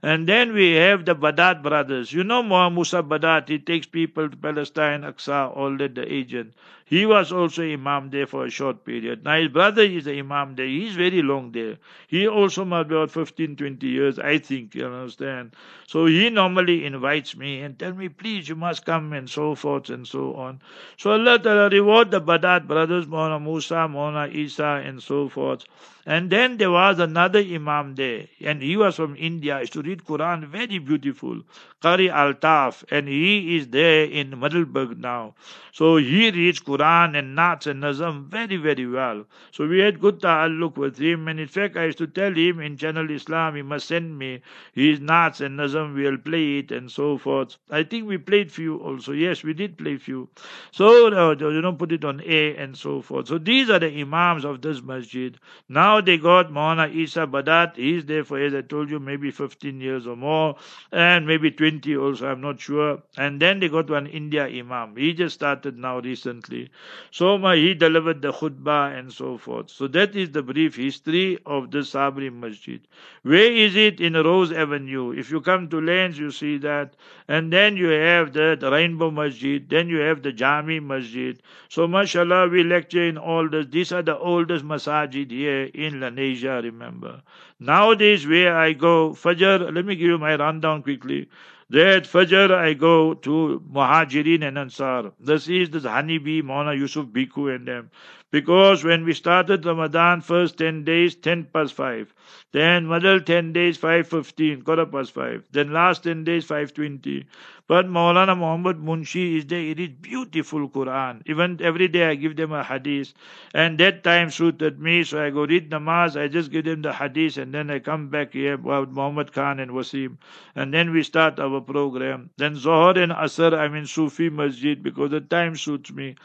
And 0.04 0.28
then 0.28 0.52
we 0.52 0.74
have 0.74 1.06
the 1.06 1.14
Badat 1.14 1.62
brothers. 1.62 2.12
You 2.12 2.24
know 2.24 2.42
Musa 2.42 3.02
Badat, 3.02 3.48
he 3.48 3.58
takes 3.58 3.86
people 3.86 4.28
to 4.28 4.36
Palestine, 4.36 5.00
Aqsa, 5.00 5.56
all 5.56 5.78
that, 5.78 5.94
the 5.94 6.12
agent. 6.12 6.52
He 6.84 7.06
was 7.06 7.32
also 7.32 7.62
Imam 7.62 8.10
there 8.10 8.26
for 8.26 8.44
a 8.44 8.50
short 8.50 8.84
period. 8.84 9.24
Now 9.24 9.38
his 9.38 9.48
brother 9.48 9.80
is 9.80 10.04
the 10.04 10.18
Imam 10.18 10.56
there. 10.56 10.66
He's 10.66 10.94
very 10.94 11.22
long 11.22 11.52
there. 11.52 11.78
He 12.06 12.28
also 12.28 12.66
must 12.66 12.90
be 12.90 12.94
about 12.96 13.12
15, 13.12 13.56
20 13.56 13.86
years, 13.86 14.18
I 14.18 14.36
think, 14.36 14.74
you 14.74 14.84
understand. 14.84 15.56
So 15.86 16.04
he 16.04 16.28
normally 16.28 16.84
invites 16.84 17.34
me 17.34 17.62
and 17.62 17.78
tell 17.78 17.94
me, 17.94 18.10
please, 18.10 18.46
you 18.46 18.56
must 18.56 18.84
come 18.84 19.14
and 19.14 19.30
so 19.30 19.54
forth 19.54 19.88
and 19.88 20.06
so 20.06 20.34
on. 20.34 20.60
So 20.98 21.12
Allah 21.12 21.38
Ta'ala 21.38 21.70
reward 21.70 22.10
the 22.10 22.20
Badat 22.20 22.66
brothers, 22.66 23.06
Mona 23.06 23.40
Musa, 23.40 23.88
Mona 23.88 24.26
Isa 24.26 24.82
and 24.84 25.02
so 25.02 25.30
forth. 25.30 25.64
And 26.06 26.30
then 26.30 26.58
there 26.58 26.70
was 26.70 26.98
another 26.98 27.38
Imam 27.38 27.94
there, 27.94 28.26
and 28.40 28.60
he 28.60 28.76
was 28.76 28.96
from 28.96 29.16
India. 29.16 29.60
Used 29.60 29.72
to 29.72 29.82
read 29.82 30.04
Quran, 30.04 30.44
very 30.48 30.78
beautiful. 30.78 31.40
Qari 31.82 32.10
Altaf, 32.10 32.84
and 32.90 33.08
he 33.08 33.56
is 33.56 33.68
there 33.68 34.04
in 34.04 34.38
Middelburg 34.40 34.98
now. 34.98 35.34
So 35.72 35.96
he 35.96 36.30
reads 36.30 36.60
Quran 36.60 37.18
and 37.18 37.34
Nats 37.34 37.66
and 37.66 37.82
Nazam 37.82 38.24
very, 38.26 38.56
very 38.56 38.86
well. 38.86 39.24
So 39.50 39.66
we 39.66 39.80
had 39.80 40.00
good 40.00 40.20
ta'alluq 40.20 40.76
with 40.76 40.98
him, 40.98 41.28
and 41.28 41.40
in 41.40 41.48
fact, 41.48 41.76
I 41.76 41.86
used 41.86 41.98
to 41.98 42.06
tell 42.06 42.32
him 42.32 42.60
in 42.60 42.76
Channel 42.76 43.10
Islam, 43.10 43.56
he 43.56 43.62
must 43.62 43.88
send 43.88 44.18
me 44.18 44.40
his 44.72 45.00
Nats 45.00 45.40
and 45.40 45.58
Nazam, 45.58 45.94
we'll 45.94 46.16
play 46.18 46.58
it 46.58 46.70
and 46.72 46.90
so 46.90 47.18
forth. 47.18 47.56
I 47.70 47.82
think 47.82 48.08
we 48.08 48.18
played 48.18 48.52
few 48.52 48.76
also. 48.78 49.12
Yes, 49.12 49.42
we 49.42 49.52
did 49.52 49.76
play 49.76 49.96
few. 49.96 50.28
So, 50.70 51.08
uh, 51.08 51.36
you 51.38 51.60
know, 51.60 51.72
put 51.72 51.92
it 51.92 52.04
on 52.04 52.22
A 52.24 52.56
and 52.56 52.76
so 52.76 53.02
forth. 53.02 53.28
So 53.28 53.38
these 53.38 53.68
are 53.70 53.78
the 53.78 54.00
Imams 54.00 54.44
of 54.44 54.62
this 54.62 54.82
masjid. 54.82 55.38
Now 55.68 55.93
now 55.94 56.00
they 56.00 56.18
got 56.18 56.50
Maulana 56.50 56.92
Isa 56.92 57.26
Badat. 57.26 57.76
He's 57.76 58.04
there 58.04 58.24
for, 58.24 58.38
as 58.38 58.52
I 58.52 58.62
told 58.62 58.90
you, 58.90 58.98
maybe 58.98 59.30
15 59.30 59.80
years 59.80 60.06
or 60.08 60.16
more, 60.16 60.56
and 60.90 61.24
maybe 61.26 61.52
20 61.52 61.96
also, 61.96 62.26
I'm 62.26 62.40
not 62.40 62.60
sure. 62.60 63.00
And 63.16 63.40
then 63.40 63.60
they 63.60 63.68
got 63.68 63.88
one 63.88 64.08
India 64.08 64.46
Imam. 64.46 64.96
He 64.96 65.12
just 65.12 65.34
started 65.34 65.78
now 65.78 66.00
recently. 66.00 66.70
So 67.12 67.38
he 67.52 67.74
delivered 67.74 68.22
the 68.22 68.32
khutbah 68.32 68.98
and 68.98 69.12
so 69.12 69.38
forth. 69.38 69.70
So 69.70 69.86
that 69.88 70.16
is 70.16 70.30
the 70.32 70.42
brief 70.42 70.74
history 70.76 71.38
of 71.46 71.70
the 71.70 71.78
Saberi 71.78 72.32
Masjid. 72.32 72.80
Where 73.22 73.52
is 73.52 73.76
it? 73.76 74.00
In 74.00 74.14
Rose 74.14 74.52
Avenue. 74.52 75.12
If 75.12 75.30
you 75.30 75.40
come 75.40 75.68
to 75.68 75.80
Lanes, 75.80 76.18
you 76.18 76.32
see 76.32 76.58
that. 76.58 76.96
And 77.28 77.52
then 77.52 77.76
you 77.76 77.88
have 77.88 78.32
the, 78.32 78.56
the 78.58 78.70
Rainbow 78.70 79.10
Masjid. 79.10 79.68
Then 79.68 79.88
you 79.88 79.98
have 79.98 80.22
the 80.22 80.32
Jami 80.32 80.80
Masjid. 80.80 81.40
So 81.68 81.86
mashallah, 81.86 82.48
we 82.48 82.64
lecture 82.64 83.04
in 83.04 83.16
all 83.16 83.48
this. 83.48 83.66
These 83.70 83.92
are 83.92 84.02
the 84.02 84.18
oldest 84.18 84.64
masajid 84.64 85.30
here 85.30 85.70
in 85.84 86.00
Lenasia, 86.00 86.62
remember. 86.62 87.22
Nowadays, 87.60 88.26
where 88.26 88.56
I 88.56 88.72
go, 88.72 89.10
Fajr, 89.10 89.72
let 89.74 89.84
me 89.84 89.96
give 89.96 90.08
you 90.08 90.18
my 90.18 90.36
rundown 90.36 90.82
quickly. 90.82 91.28
There 91.70 91.96
at 91.96 92.04
Fajr, 92.04 92.50
I 92.52 92.74
go 92.74 93.14
to 93.14 93.62
Muhajirin 93.72 94.46
and 94.46 94.58
Ansar. 94.58 95.12
This 95.18 95.48
is 95.48 95.70
this 95.70 95.84
Hanibi, 95.84 96.42
Mona 96.42 96.74
Yusuf 96.74 97.06
Biku 97.06 97.54
and 97.54 97.66
them. 97.66 97.90
Because 98.30 98.84
when 98.84 99.04
we 99.04 99.12
started 99.12 99.64
Ramadan, 99.64 100.20
first 100.20 100.58
10 100.58 100.84
days, 100.84 101.14
10 101.14 101.44
past 101.52 101.72
5. 101.74 102.12
Then 102.52 102.88
middle 102.88 103.20
10 103.20 103.52
days, 103.52 103.78
5.15, 103.78 104.64
quarter 104.64 104.86
past 104.86 105.12
5. 105.12 105.44
Then 105.52 105.72
last 105.72 106.02
10 106.02 106.24
days, 106.24 106.46
5.20. 106.46 107.26
But 107.66 107.86
Maulana 107.86 108.36
Muhammad 108.36 108.76
Munshi 108.76 109.38
is 109.38 109.46
there. 109.46 109.58
It 109.60 109.80
is 109.80 109.88
beautiful 109.88 110.68
Quran. 110.68 111.22
Even 111.24 111.58
every 111.62 111.88
day 111.88 112.06
I 112.10 112.14
give 112.14 112.36
them 112.36 112.52
a 112.52 112.62
hadith. 112.62 113.14
And 113.54 113.78
that 113.78 114.04
time 114.04 114.30
suited 114.30 114.78
me. 114.78 115.02
So 115.04 115.24
I 115.24 115.30
go 115.30 115.46
read 115.46 115.70
namaz. 115.70 116.20
I 116.20 116.28
just 116.28 116.50
give 116.50 116.66
them 116.66 116.82
the 116.82 116.92
hadith. 116.92 117.38
And 117.38 117.54
then 117.54 117.70
I 117.70 117.78
come 117.78 118.08
back 118.08 118.34
here 118.34 118.58
with 118.58 118.90
Muhammad 118.90 119.32
Khan 119.32 119.60
and 119.60 119.70
Wasim. 119.70 120.18
And 120.54 120.74
then 120.74 120.92
we 120.92 121.02
start 121.02 121.40
our 121.40 121.62
program. 121.62 122.28
Then 122.36 122.54
Zohar 122.54 122.98
and 122.98 123.12
Asr, 123.12 123.56
I'm 123.58 123.74
in 123.74 123.86
Sufi 123.86 124.28
Masjid 124.28 124.82
because 124.82 125.10
the 125.10 125.22
time 125.22 125.56
suits 125.56 125.90
me. 125.90 126.16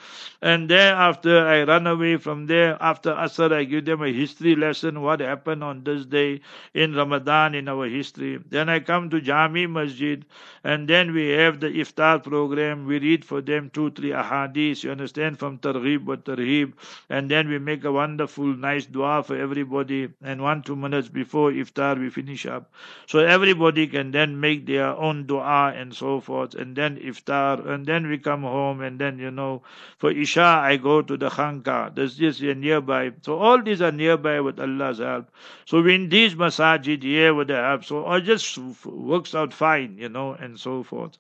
And 0.42 0.70
thereafter 0.70 1.48
I 1.48 1.64
run 1.64 1.88
away 1.88 2.18
from 2.18 2.48
there. 2.48 2.78
After 2.82 3.14
Asr, 3.14 3.54
I 3.54 3.64
give 3.64 3.86
them 3.86 4.04
a 4.04 4.12
history 4.12 4.58
lesson. 4.58 5.02
What 5.02 5.22
happened 5.22 5.64
on 5.64 5.86
this 5.86 6.06
day 6.06 6.42
in 6.74 6.96
Ramadan 6.96 7.56
in 7.56 7.70
our 7.70 7.88
history. 7.88 8.40
Then 8.50 8.68
I 8.68 8.82
come 8.82 9.10
to 9.12 9.22
Jami 9.22 9.68
Masjid. 9.68 10.26
And 10.66 10.86
then 10.88 11.14
we 11.14 11.29
have 11.32 11.60
the 11.60 11.68
iftar 11.68 12.24
program. 12.24 12.86
We 12.86 13.00
read 13.00 13.26
for 13.26 13.42
them 13.42 13.72
two, 13.74 13.90
three 13.92 14.12
ahadith, 14.12 14.84
you 14.84 14.92
understand, 14.92 15.40
from 15.40 15.58
Targhib 15.58 16.06
wa 16.06 16.18
Tarhib. 16.18 16.74
And 17.10 17.32
then 17.32 17.50
we 17.50 17.58
make 17.58 17.84
a 17.84 17.92
wonderful, 17.92 18.46
nice 18.46 18.86
dua 18.86 19.24
for 19.24 19.36
everybody. 19.36 20.10
And 20.22 20.44
one, 20.44 20.62
two 20.62 20.76
minutes 20.76 21.10
before 21.10 21.52
iftar, 21.52 22.00
we 22.00 22.12
finish 22.12 22.46
up. 22.46 22.72
So 23.08 23.20
everybody 23.20 23.88
can 23.88 24.12
then 24.12 24.40
make 24.40 24.68
their 24.68 24.90
own 24.90 25.26
dua 25.26 25.74
and 25.76 25.92
so 25.94 26.22
forth. 26.22 26.54
And 26.54 26.76
then 26.76 26.98
iftar. 26.98 27.68
And 27.68 27.86
then 27.86 28.08
we 28.08 28.20
come 28.20 28.44
home. 28.44 28.82
And 28.82 29.00
then, 29.00 29.18
you 29.18 29.32
know, 29.32 29.64
for 29.98 30.12
Isha, 30.12 30.42
I 30.42 30.78
go 30.78 31.02
to 31.02 31.18
the 31.18 31.30
Khanka. 31.30 31.80
Jummah. 31.80 31.96
There's 31.96 32.16
just 32.16 32.42
nearby. 32.42 33.12
So 33.22 33.38
all 33.38 33.62
these 33.62 33.82
are 33.82 33.92
nearby 33.92 34.42
with 34.42 34.60
Allah's 34.60 35.00
help. 35.00 35.30
So 35.66 35.86
in 35.86 36.10
these 36.10 36.36
masajid 36.36 37.04
here 37.04 37.34
with 37.34 37.48
the 37.48 37.56
help, 37.56 37.86
so 37.86 38.12
it 38.14 38.22
just 38.22 38.58
works 38.86 39.36
out 39.36 39.54
fine, 39.54 39.98
you 39.98 40.10
know, 40.10 40.34
and 40.34 40.60
so 40.60 40.84
forth. 40.84 41.18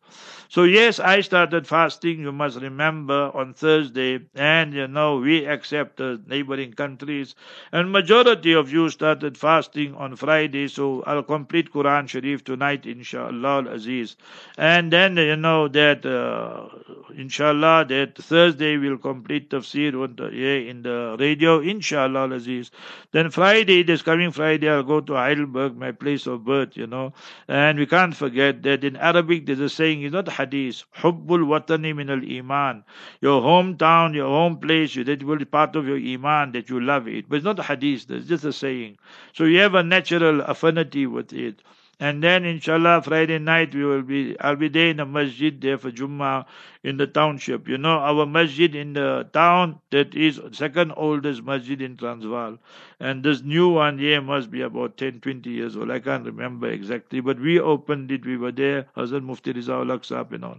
So 0.51 0.63
yes, 0.63 0.99
I 0.99 1.21
started 1.21 1.67
fasting, 1.67 2.21
you 2.21 2.31
must 2.31 2.59
remember, 2.59 3.29
on 3.35 3.53
Thursday, 3.53 4.19
and 4.33 4.73
you 4.73 4.87
know, 4.87 5.17
we 5.17 5.45
accept 5.45 5.97
the 5.97 6.19
neighboring 6.25 6.73
countries, 6.73 7.35
and 7.71 7.91
majority 7.91 8.53
of 8.53 8.71
you 8.71 8.89
started 8.89 9.37
fasting 9.37 9.93
on 9.93 10.15
Friday, 10.15 10.67
so 10.67 11.03
I'll 11.03 11.21
complete 11.21 11.71
Quran 11.71 12.07
Sharif 12.09 12.43
tonight, 12.43 12.87
inshallah 12.87 13.61
Al 13.61 13.67
aziz. 13.67 14.15
And 14.57 14.91
then, 14.91 15.17
you 15.17 15.35
know, 15.35 15.67
that, 15.67 16.03
uh, 16.03 16.69
inshallah, 17.15 17.85
that 17.89 18.17
Thursday 18.17 18.77
we'll 18.77 18.97
complete 18.97 19.51
tafsir 19.51 19.93
on 20.03 20.15
the, 20.15 20.29
yeah, 20.33 20.67
in 20.71 20.81
the 20.81 21.15
radio, 21.19 21.59
inshallah 21.59 22.31
aziz. 22.31 22.71
Then 23.11 23.29
Friday, 23.29 23.83
this 23.83 24.01
coming 24.01 24.31
Friday, 24.31 24.67
I'll 24.67 24.81
go 24.81 24.99
to 24.99 25.13
Heidelberg, 25.13 25.77
my 25.77 25.91
place 25.91 26.25
of 26.25 26.43
birth, 26.43 26.75
you 26.75 26.87
know, 26.87 27.13
and 27.47 27.77
we 27.77 27.85
can't 27.85 28.15
forget 28.15 28.63
that 28.63 28.83
in 28.83 28.95
Arabic 28.95 29.45
there's 29.45 29.59
a 29.59 29.69
saying, 29.69 29.88
it's 29.97 30.13
not 30.13 30.29
hadith, 30.29 30.83
hubbul 30.95 31.43
watani 31.51 31.95
min 31.95 32.09
al 32.09 32.23
iman. 32.23 32.83
Your 33.21 33.41
hometown, 33.41 34.13
your 34.13 34.27
home 34.27 34.57
place, 34.57 34.95
that 34.95 35.23
will 35.23 35.37
be 35.37 35.45
part 35.45 35.75
of 35.75 35.87
your 35.87 35.97
iman, 35.97 36.51
that 36.53 36.69
you 36.69 36.79
love 36.79 37.07
it. 37.07 37.27
But 37.27 37.37
it's 37.37 37.45
not 37.45 37.59
a 37.59 37.63
hadith, 37.63 38.09
it's 38.11 38.27
just 38.27 38.45
a 38.45 38.53
saying. 38.53 38.97
So 39.33 39.45
you 39.45 39.59
have 39.59 39.75
a 39.75 39.83
natural 39.83 40.41
affinity 40.41 41.07
with 41.07 41.33
it. 41.33 41.61
And 42.01 42.23
then 42.23 42.45
inshallah 42.45 43.01
Friday 43.01 43.39
night 43.39 43.75
we 43.75 43.83
will 43.83 44.03
be 44.03 44.39
I'll 44.39 44.55
be 44.55 44.69
there 44.69 44.87
in 44.87 44.97
the 44.97 45.05
masjid 45.05 45.59
there 45.59 45.77
for 45.77 45.91
Jummah 45.91 46.45
in 46.83 46.97
the 46.97 47.07
township. 47.07 47.67
You 47.67 47.77
know, 47.77 47.99
our 47.99 48.25
masjid 48.25 48.73
in 48.73 48.93
the 48.93 49.27
town 49.33 49.79
that 49.91 50.15
is 50.15 50.39
second 50.51 50.93
oldest 50.95 51.43
masjid 51.43 51.81
in 51.81 51.97
Transvaal. 51.97 52.57
And 53.01 53.23
this 53.23 53.41
new 53.41 53.69
one 53.69 53.97
here 53.97 54.21
must 54.21 54.51
be 54.51 54.61
about 54.61 54.97
10, 54.97 55.21
20 55.21 55.49
years 55.49 55.77
old. 55.77 55.89
I 55.89 55.99
can't 55.99 56.25
remember 56.25 56.69
exactly, 56.69 57.21
but 57.21 57.39
we 57.39 57.59
opened 57.59 58.11
it. 58.11 58.25
We 58.25 58.37
were 58.37 58.51
there, 58.51 58.87
Hazrat 58.97 59.23
Mufti 59.23 59.53
Rizaul 59.53 59.97
Aqsab 59.97 60.33
and 60.33 60.43
all. 60.43 60.57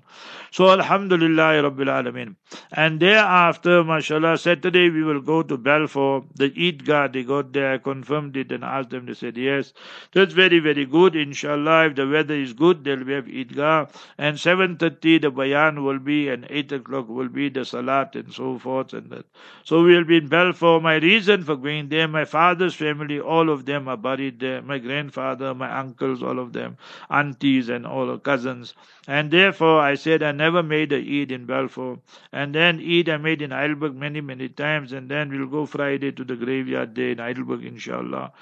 So 0.51 0.71
Alhamdulillah 0.71 1.63
Rabbil 1.63 1.89
Alameen. 1.89 2.37
And 2.73 2.99
thereafter, 3.01 3.85
mashallah, 3.85 4.39
Saturday 4.39 4.89
we 4.89 5.03
will 5.03 5.21
go 5.21 5.43
to 5.43 5.57
Balfour, 5.59 6.25
the 6.35 6.51
Eidgah. 6.51 7.13
They 7.13 7.25
got 7.25 7.53
there, 7.53 7.75
I 7.75 7.79
confirmed 7.79 8.37
it 8.37 8.53
and 8.53 8.65
asked 8.65 8.91
them. 8.91 9.07
They 9.07 9.15
said 9.15 9.37
yes. 9.37 9.73
That's 10.13 10.33
very, 10.33 10.61
very 10.61 10.87
good. 10.87 11.17
Inshallah, 11.17 11.89
if 11.89 11.97
the 11.97 12.09
weather 12.09 12.35
is 12.35 12.53
good, 12.55 12.85
they'll 12.85 12.99
have 12.99 13.27
Eidgah. 13.27 13.91
And 14.17 14.37
7.30 14.37 15.21
the 15.23 15.31
bayan 15.31 15.85
will 15.85 15.99
be 15.99 16.10
be 16.11 16.29
and 16.29 16.47
8 16.51 16.73
o'clock 16.79 17.09
will 17.09 17.29
be 17.39 17.49
the 17.57 17.65
salat 17.65 18.17
and 18.21 18.33
so 18.41 18.59
forth 18.59 18.93
and 18.99 19.11
that. 19.11 19.27
So 19.65 19.83
we'll 19.85 20.09
be 20.13 20.17
in 20.17 20.29
Balfour. 20.29 20.81
My 20.81 20.97
reason 20.97 21.45
for 21.45 21.57
going 21.57 21.89
there, 21.89 22.09
my 22.09 22.25
father's 22.25 22.75
family, 22.75 23.21
all 23.21 23.51
of 23.57 23.65
them 23.71 23.89
are 23.89 23.97
buried 24.09 24.41
there. 24.41 24.63
My 24.63 24.79
grandfather, 24.79 25.55
my 25.55 25.71
uncles, 25.83 26.23
all 26.23 26.39
of 26.39 26.53
them, 26.53 26.77
aunties 27.09 27.69
and 27.69 27.87
all 27.87 28.19
cousins. 28.19 28.75
And 29.09 29.31
therefore 29.31 29.81
I 29.81 29.95
said 29.95 30.23
I 30.23 30.33
never 30.33 30.63
made 30.63 30.93
a 30.93 30.99
Eid 30.99 31.33
in 31.33 31.47
Balfour. 31.47 31.99
And 32.33 32.55
then 32.55 32.81
Eid 32.81 33.09
I 33.09 33.17
made 33.17 33.43
in 33.43 33.51
Heidelberg 33.51 33.95
many, 33.95 34.21
many 34.21 34.49
times. 34.49 34.93
And 34.93 35.09
then 35.09 35.31
we'll 35.31 35.47
go 35.47 35.67
Friday 35.67 36.13
to 36.13 36.25
the 36.25 36.37
graveyard 36.37 36.95
day 36.95 37.13
in 37.13 37.19
Heidelberg, 37.19 37.65
inshallah. 37.65 38.33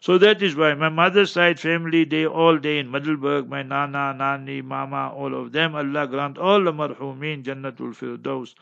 So 0.00 0.18
that 0.18 0.42
is 0.42 0.56
why 0.56 0.74
my 0.74 0.88
mother's 0.88 1.32
side 1.32 1.60
family, 1.60 2.04
they 2.04 2.26
all 2.26 2.58
day 2.58 2.78
in 2.78 2.90
Middelburg, 2.90 3.48
my 3.48 3.62
nana, 3.62 4.14
nani, 4.14 4.62
mama, 4.62 5.12
all 5.14 5.34
of 5.34 5.52
them, 5.52 5.74
Allah 5.74 6.06
grant 6.06 6.38
all 6.38 6.62
the 6.62 6.72
marhum 6.72 7.17
mean 7.18 7.42
Jannatul 7.42 7.94
Firdaus. 7.94 8.54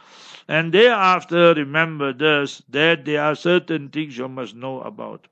And 0.49 0.73
thereafter, 0.73 1.55
remember 1.55 2.13
this, 2.13 2.63
that 2.71 3.05
there 3.05 3.23
are 3.23 3.35
certain 3.35 3.89
things 3.91 4.19
you 4.19 4.29
must 4.29 4.55
know 4.55 4.81
about. 4.81 5.29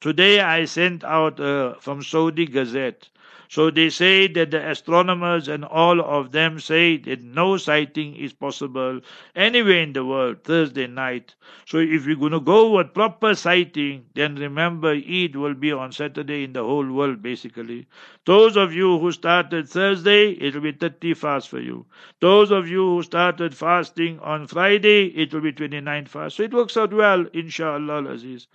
Today 0.00 0.40
I 0.40 0.66
sent 0.66 1.04
out 1.04 1.40
uh, 1.40 1.74
from 1.80 2.02
Saudi 2.02 2.46
Gazette 2.46 3.08
so 3.48 3.70
they 3.70 3.90
say 3.90 4.26
that 4.26 4.50
the 4.50 4.70
astronomers 4.70 5.48
and 5.48 5.64
all 5.64 6.00
of 6.00 6.32
them 6.32 6.58
say 6.58 6.96
that 6.96 7.22
no 7.22 7.56
sighting 7.56 8.16
is 8.16 8.32
possible 8.32 9.00
anywhere 9.36 9.80
in 9.82 9.92
the 9.92 10.04
world 10.04 10.42
Thursday 10.44 10.86
night. 10.86 11.34
So 11.66 11.78
if 11.78 12.06
you're 12.06 12.16
going 12.16 12.32
to 12.32 12.40
go 12.40 12.70
with 12.76 12.94
proper 12.94 13.34
sighting, 13.34 14.06
then 14.14 14.36
remember 14.36 14.92
Eid 14.92 15.36
will 15.36 15.54
be 15.54 15.72
on 15.72 15.92
Saturday 15.92 16.44
in 16.44 16.52
the 16.52 16.62
whole 16.64 16.90
world 16.90 17.22
basically. 17.22 17.86
Those 18.24 18.56
of 18.56 18.72
you 18.72 18.98
who 18.98 19.12
started 19.12 19.68
Thursday, 19.68 20.30
it 20.30 20.54
will 20.54 20.62
be 20.62 20.72
30 20.72 21.14
fast 21.14 21.48
for 21.48 21.60
you. 21.60 21.86
Those 22.20 22.50
of 22.50 22.68
you 22.68 22.96
who 22.96 23.02
started 23.02 23.54
fasting 23.54 24.18
on 24.20 24.46
Friday, 24.46 25.06
it 25.08 25.34
will 25.34 25.42
be 25.42 25.52
29 25.52 26.06
fast. 26.06 26.36
So 26.36 26.42
it 26.42 26.54
works 26.54 26.76
out 26.76 26.92
well, 26.94 27.26
inshallah 27.32 28.04
Aziz. 28.06 28.46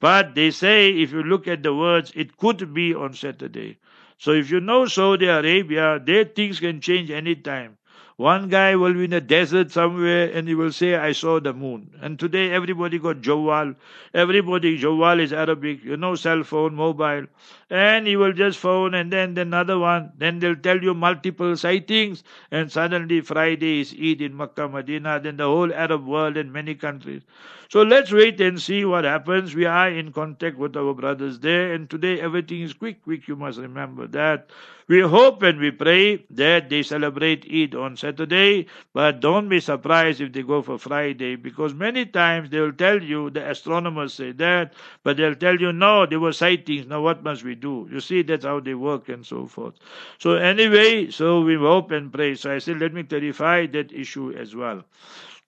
But 0.00 0.34
they 0.34 0.50
say 0.50 0.90
if 0.90 1.12
you 1.12 1.22
look 1.22 1.46
at 1.46 1.62
the 1.62 1.74
words, 1.74 2.12
it 2.14 2.36
could 2.36 2.72
be 2.72 2.94
on 2.94 3.12
Saturday. 3.14 3.78
So 4.18 4.32
if 4.32 4.50
you 4.50 4.60
know 4.60 4.86
Saudi 4.86 5.26
Arabia, 5.26 5.98
their 6.04 6.24
things 6.24 6.60
can 6.60 6.80
change 6.80 7.10
any 7.10 7.34
time. 7.36 7.78
One 8.16 8.48
guy 8.48 8.76
will 8.76 8.94
be 8.94 9.04
in 9.04 9.12
a 9.12 9.20
desert 9.20 9.70
somewhere 9.70 10.30
and 10.32 10.46
he 10.48 10.54
will 10.54 10.72
say, 10.72 10.96
I 10.96 11.12
saw 11.12 11.40
the 11.40 11.52
moon. 11.54 11.90
And 12.00 12.18
today 12.18 12.50
everybody 12.50 12.98
got 12.98 13.22
Jawal. 13.22 13.76
Everybody, 14.12 14.78
Jawal 14.78 15.20
is 15.20 15.32
Arabic, 15.32 15.84
you 15.84 15.96
know, 15.96 16.16
cell 16.16 16.42
phone, 16.42 16.74
mobile. 16.74 17.26
And 17.70 18.06
he 18.06 18.16
will 18.16 18.32
just 18.32 18.58
phone 18.58 18.94
and 18.94 19.12
then 19.12 19.36
another 19.36 19.78
one. 19.78 20.12
Then 20.16 20.38
they'll 20.38 20.56
tell 20.56 20.82
you 20.82 20.94
multiple 20.94 21.56
sightings. 21.56 22.24
And 22.50 22.72
suddenly 22.72 23.20
Friday 23.20 23.80
is 23.80 23.92
Eid 23.92 24.22
in 24.22 24.36
Makkah, 24.36 24.68
Medina, 24.68 25.20
then 25.20 25.36
the 25.36 25.44
whole 25.44 25.72
Arab 25.74 26.06
world 26.06 26.38
and 26.38 26.50
many 26.50 26.74
countries. 26.74 27.22
So 27.70 27.82
let's 27.82 28.10
wait 28.10 28.40
and 28.40 28.60
see 28.62 28.86
what 28.86 29.04
happens. 29.04 29.54
We 29.54 29.66
are 29.66 29.90
in 29.90 30.10
contact 30.10 30.56
with 30.56 30.74
our 30.74 30.94
brothers 30.94 31.38
there, 31.40 31.74
and 31.74 31.90
today 31.90 32.18
everything 32.18 32.62
is 32.62 32.72
quick, 32.72 33.02
quick. 33.04 33.28
You 33.28 33.36
must 33.36 33.58
remember 33.58 34.06
that. 34.06 34.48
We 34.88 35.00
hope 35.02 35.42
and 35.42 35.60
we 35.60 35.70
pray 35.70 36.24
that 36.30 36.70
they 36.70 36.82
celebrate 36.82 37.44
Eid 37.52 37.74
on 37.74 37.98
Saturday, 37.98 38.68
but 38.94 39.20
don't 39.20 39.50
be 39.50 39.60
surprised 39.60 40.22
if 40.22 40.32
they 40.32 40.42
go 40.42 40.62
for 40.62 40.78
Friday, 40.78 41.36
because 41.36 41.74
many 41.74 42.06
times 42.06 42.48
they 42.48 42.60
will 42.60 42.72
tell 42.72 43.02
you, 43.02 43.28
the 43.28 43.46
astronomers 43.46 44.14
say 44.14 44.32
that, 44.32 44.72
but 45.02 45.18
they'll 45.18 45.34
tell 45.34 45.60
you, 45.60 45.70
no, 45.70 46.06
there 46.06 46.20
were 46.20 46.32
sightings, 46.32 46.86
now 46.86 47.02
what 47.02 47.22
must 47.22 47.44
we 47.44 47.54
do? 47.60 47.88
You 47.92 48.00
see, 48.00 48.22
that's 48.22 48.44
how 48.44 48.60
they 48.60 48.74
work 48.74 49.08
and 49.08 49.26
so 49.26 49.46
forth. 49.46 49.74
So 50.18 50.34
anyway, 50.34 51.10
so 51.10 51.40
we 51.42 51.56
hope 51.56 51.90
and 51.90 52.12
pray. 52.12 52.34
So 52.36 52.54
I 52.54 52.58
said, 52.58 52.78
let 52.80 52.94
me 52.94 53.02
clarify 53.04 53.66
that 53.68 53.92
issue 53.92 54.32
as 54.32 54.54
well. 54.56 54.84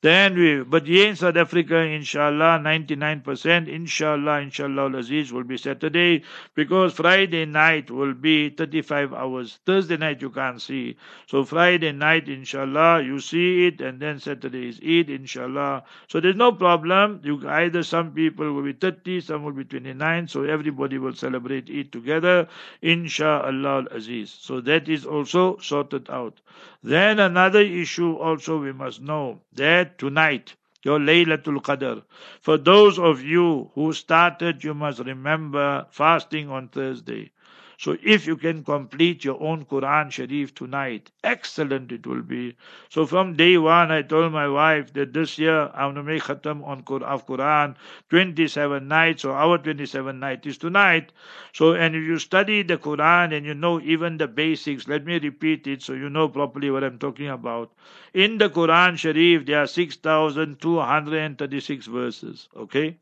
Then 0.03 0.35
we, 0.35 0.63
but 0.63 0.87
here 0.87 1.11
in 1.11 1.17
South 1.17 1.37
Africa, 1.37 1.77
inshallah, 1.77 2.59
99%, 2.65 3.69
inshallah, 3.69 4.41
inshallah, 4.41 4.97
Aziz 4.97 5.31
will 5.31 5.45
be 5.45 5.59
Saturday 5.59 6.23
because 6.55 6.95
Friday 6.95 7.45
night 7.45 7.91
will 7.91 8.15
be 8.15 8.49
35 8.49 9.13
hours. 9.13 9.59
Thursday 9.67 9.99
night 9.99 10.23
you 10.23 10.31
can't 10.31 10.63
see. 10.63 10.97
So 11.27 11.45
Friday 11.45 11.93
night, 11.93 12.31
inshallah, 12.31 13.03
you 13.03 13.21
see 13.21 13.67
it, 13.67 13.83
and 13.83 14.01
then 14.01 14.21
Saturday 14.21 14.69
is 14.69 14.81
Eid, 14.81 15.11
inshallah. 15.11 15.85
So 16.09 16.19
there's 16.19 16.35
no 16.35 16.53
problem. 16.53 17.21
You 17.23 17.47
either 17.47 17.83
some 17.83 18.13
people 18.13 18.55
will 18.55 18.63
be 18.63 18.73
30, 18.73 19.21
some 19.21 19.45
will 19.45 19.53
be 19.53 19.65
29, 19.65 20.29
so 20.29 20.45
everybody 20.45 20.97
will 20.97 21.15
celebrate 21.15 21.69
Eid 21.69 21.93
together, 21.93 22.49
inshallah, 22.81 23.85
Aziz. 23.91 24.35
So 24.41 24.63
that 24.63 24.89
is 24.89 25.05
also 25.05 25.59
sorted 25.59 26.09
out. 26.09 26.41
Then 26.83 27.19
another 27.19 27.61
issue 27.61 28.17
also 28.17 28.59
we 28.61 28.73
must 28.73 29.01
know 29.01 29.43
that 29.55 29.99
tonight, 29.99 30.57
your 30.83 30.99
Laylatul 30.99 31.63
Qadr. 31.63 32.03
For 32.41 32.59
those 32.59 32.99
of 32.99 33.23
you 33.23 33.71
who 33.75 33.93
started, 33.93 34.63
you 34.65 34.75
must 34.75 34.99
remember 35.01 35.87
fasting 35.91 36.51
on 36.51 36.69
Thursday. 36.69 37.33
So 37.81 37.97
if 38.03 38.27
you 38.27 38.37
can 38.37 38.63
complete 38.63 39.25
your 39.25 39.43
own 39.43 39.65
Quran 39.65 40.11
Sharif 40.11 40.55
tonight, 40.55 41.11
excellent 41.25 41.91
it 41.91 42.07
will 42.07 42.21
be. 42.21 42.57
So 42.91 43.07
from 43.07 43.37
day 43.37 43.57
one, 43.57 43.91
I 43.91 44.03
told 44.03 44.35
my 44.35 44.49
wife 44.49 44.93
that 44.93 45.15
this 45.15 45.39
year 45.39 45.71
I'm 45.73 45.95
going 45.95 45.95
to 45.95 46.03
make 46.03 46.25
khatam 46.25 46.63
on 46.63 46.85
of 47.03 47.27
Quran 47.27 47.77
27 48.11 48.87
nights, 48.87 49.23
so 49.23 49.33
our 49.33 49.57
27 49.57 50.21
night 50.21 50.45
is 50.45 50.59
tonight. 50.59 51.11
So, 51.55 51.73
and 51.73 51.97
if 51.97 52.03
you 52.03 52.19
study 52.19 52.61
the 52.61 52.77
Quran 52.77 53.35
and 53.35 53.47
you 53.47 53.55
know 53.55 53.81
even 53.81 54.19
the 54.19 54.29
basics, 54.29 54.87
let 54.87 55.07
me 55.07 55.19
repeat 55.19 55.67
it 55.67 55.81
so 55.81 55.95
you 55.95 56.11
know 56.11 56.29
properly 56.29 56.71
what 56.71 56.85
I'm 56.85 56.99
talking 56.99 57.29
about. 57.29 57.73
In 58.13 58.37
the 58.37 58.51
Quran 58.51 58.99
Sharif, 58.99 59.47
there 59.47 59.63
are 59.63 59.67
6,236 59.67 61.87
verses, 61.87 62.51
okay? 62.55 62.99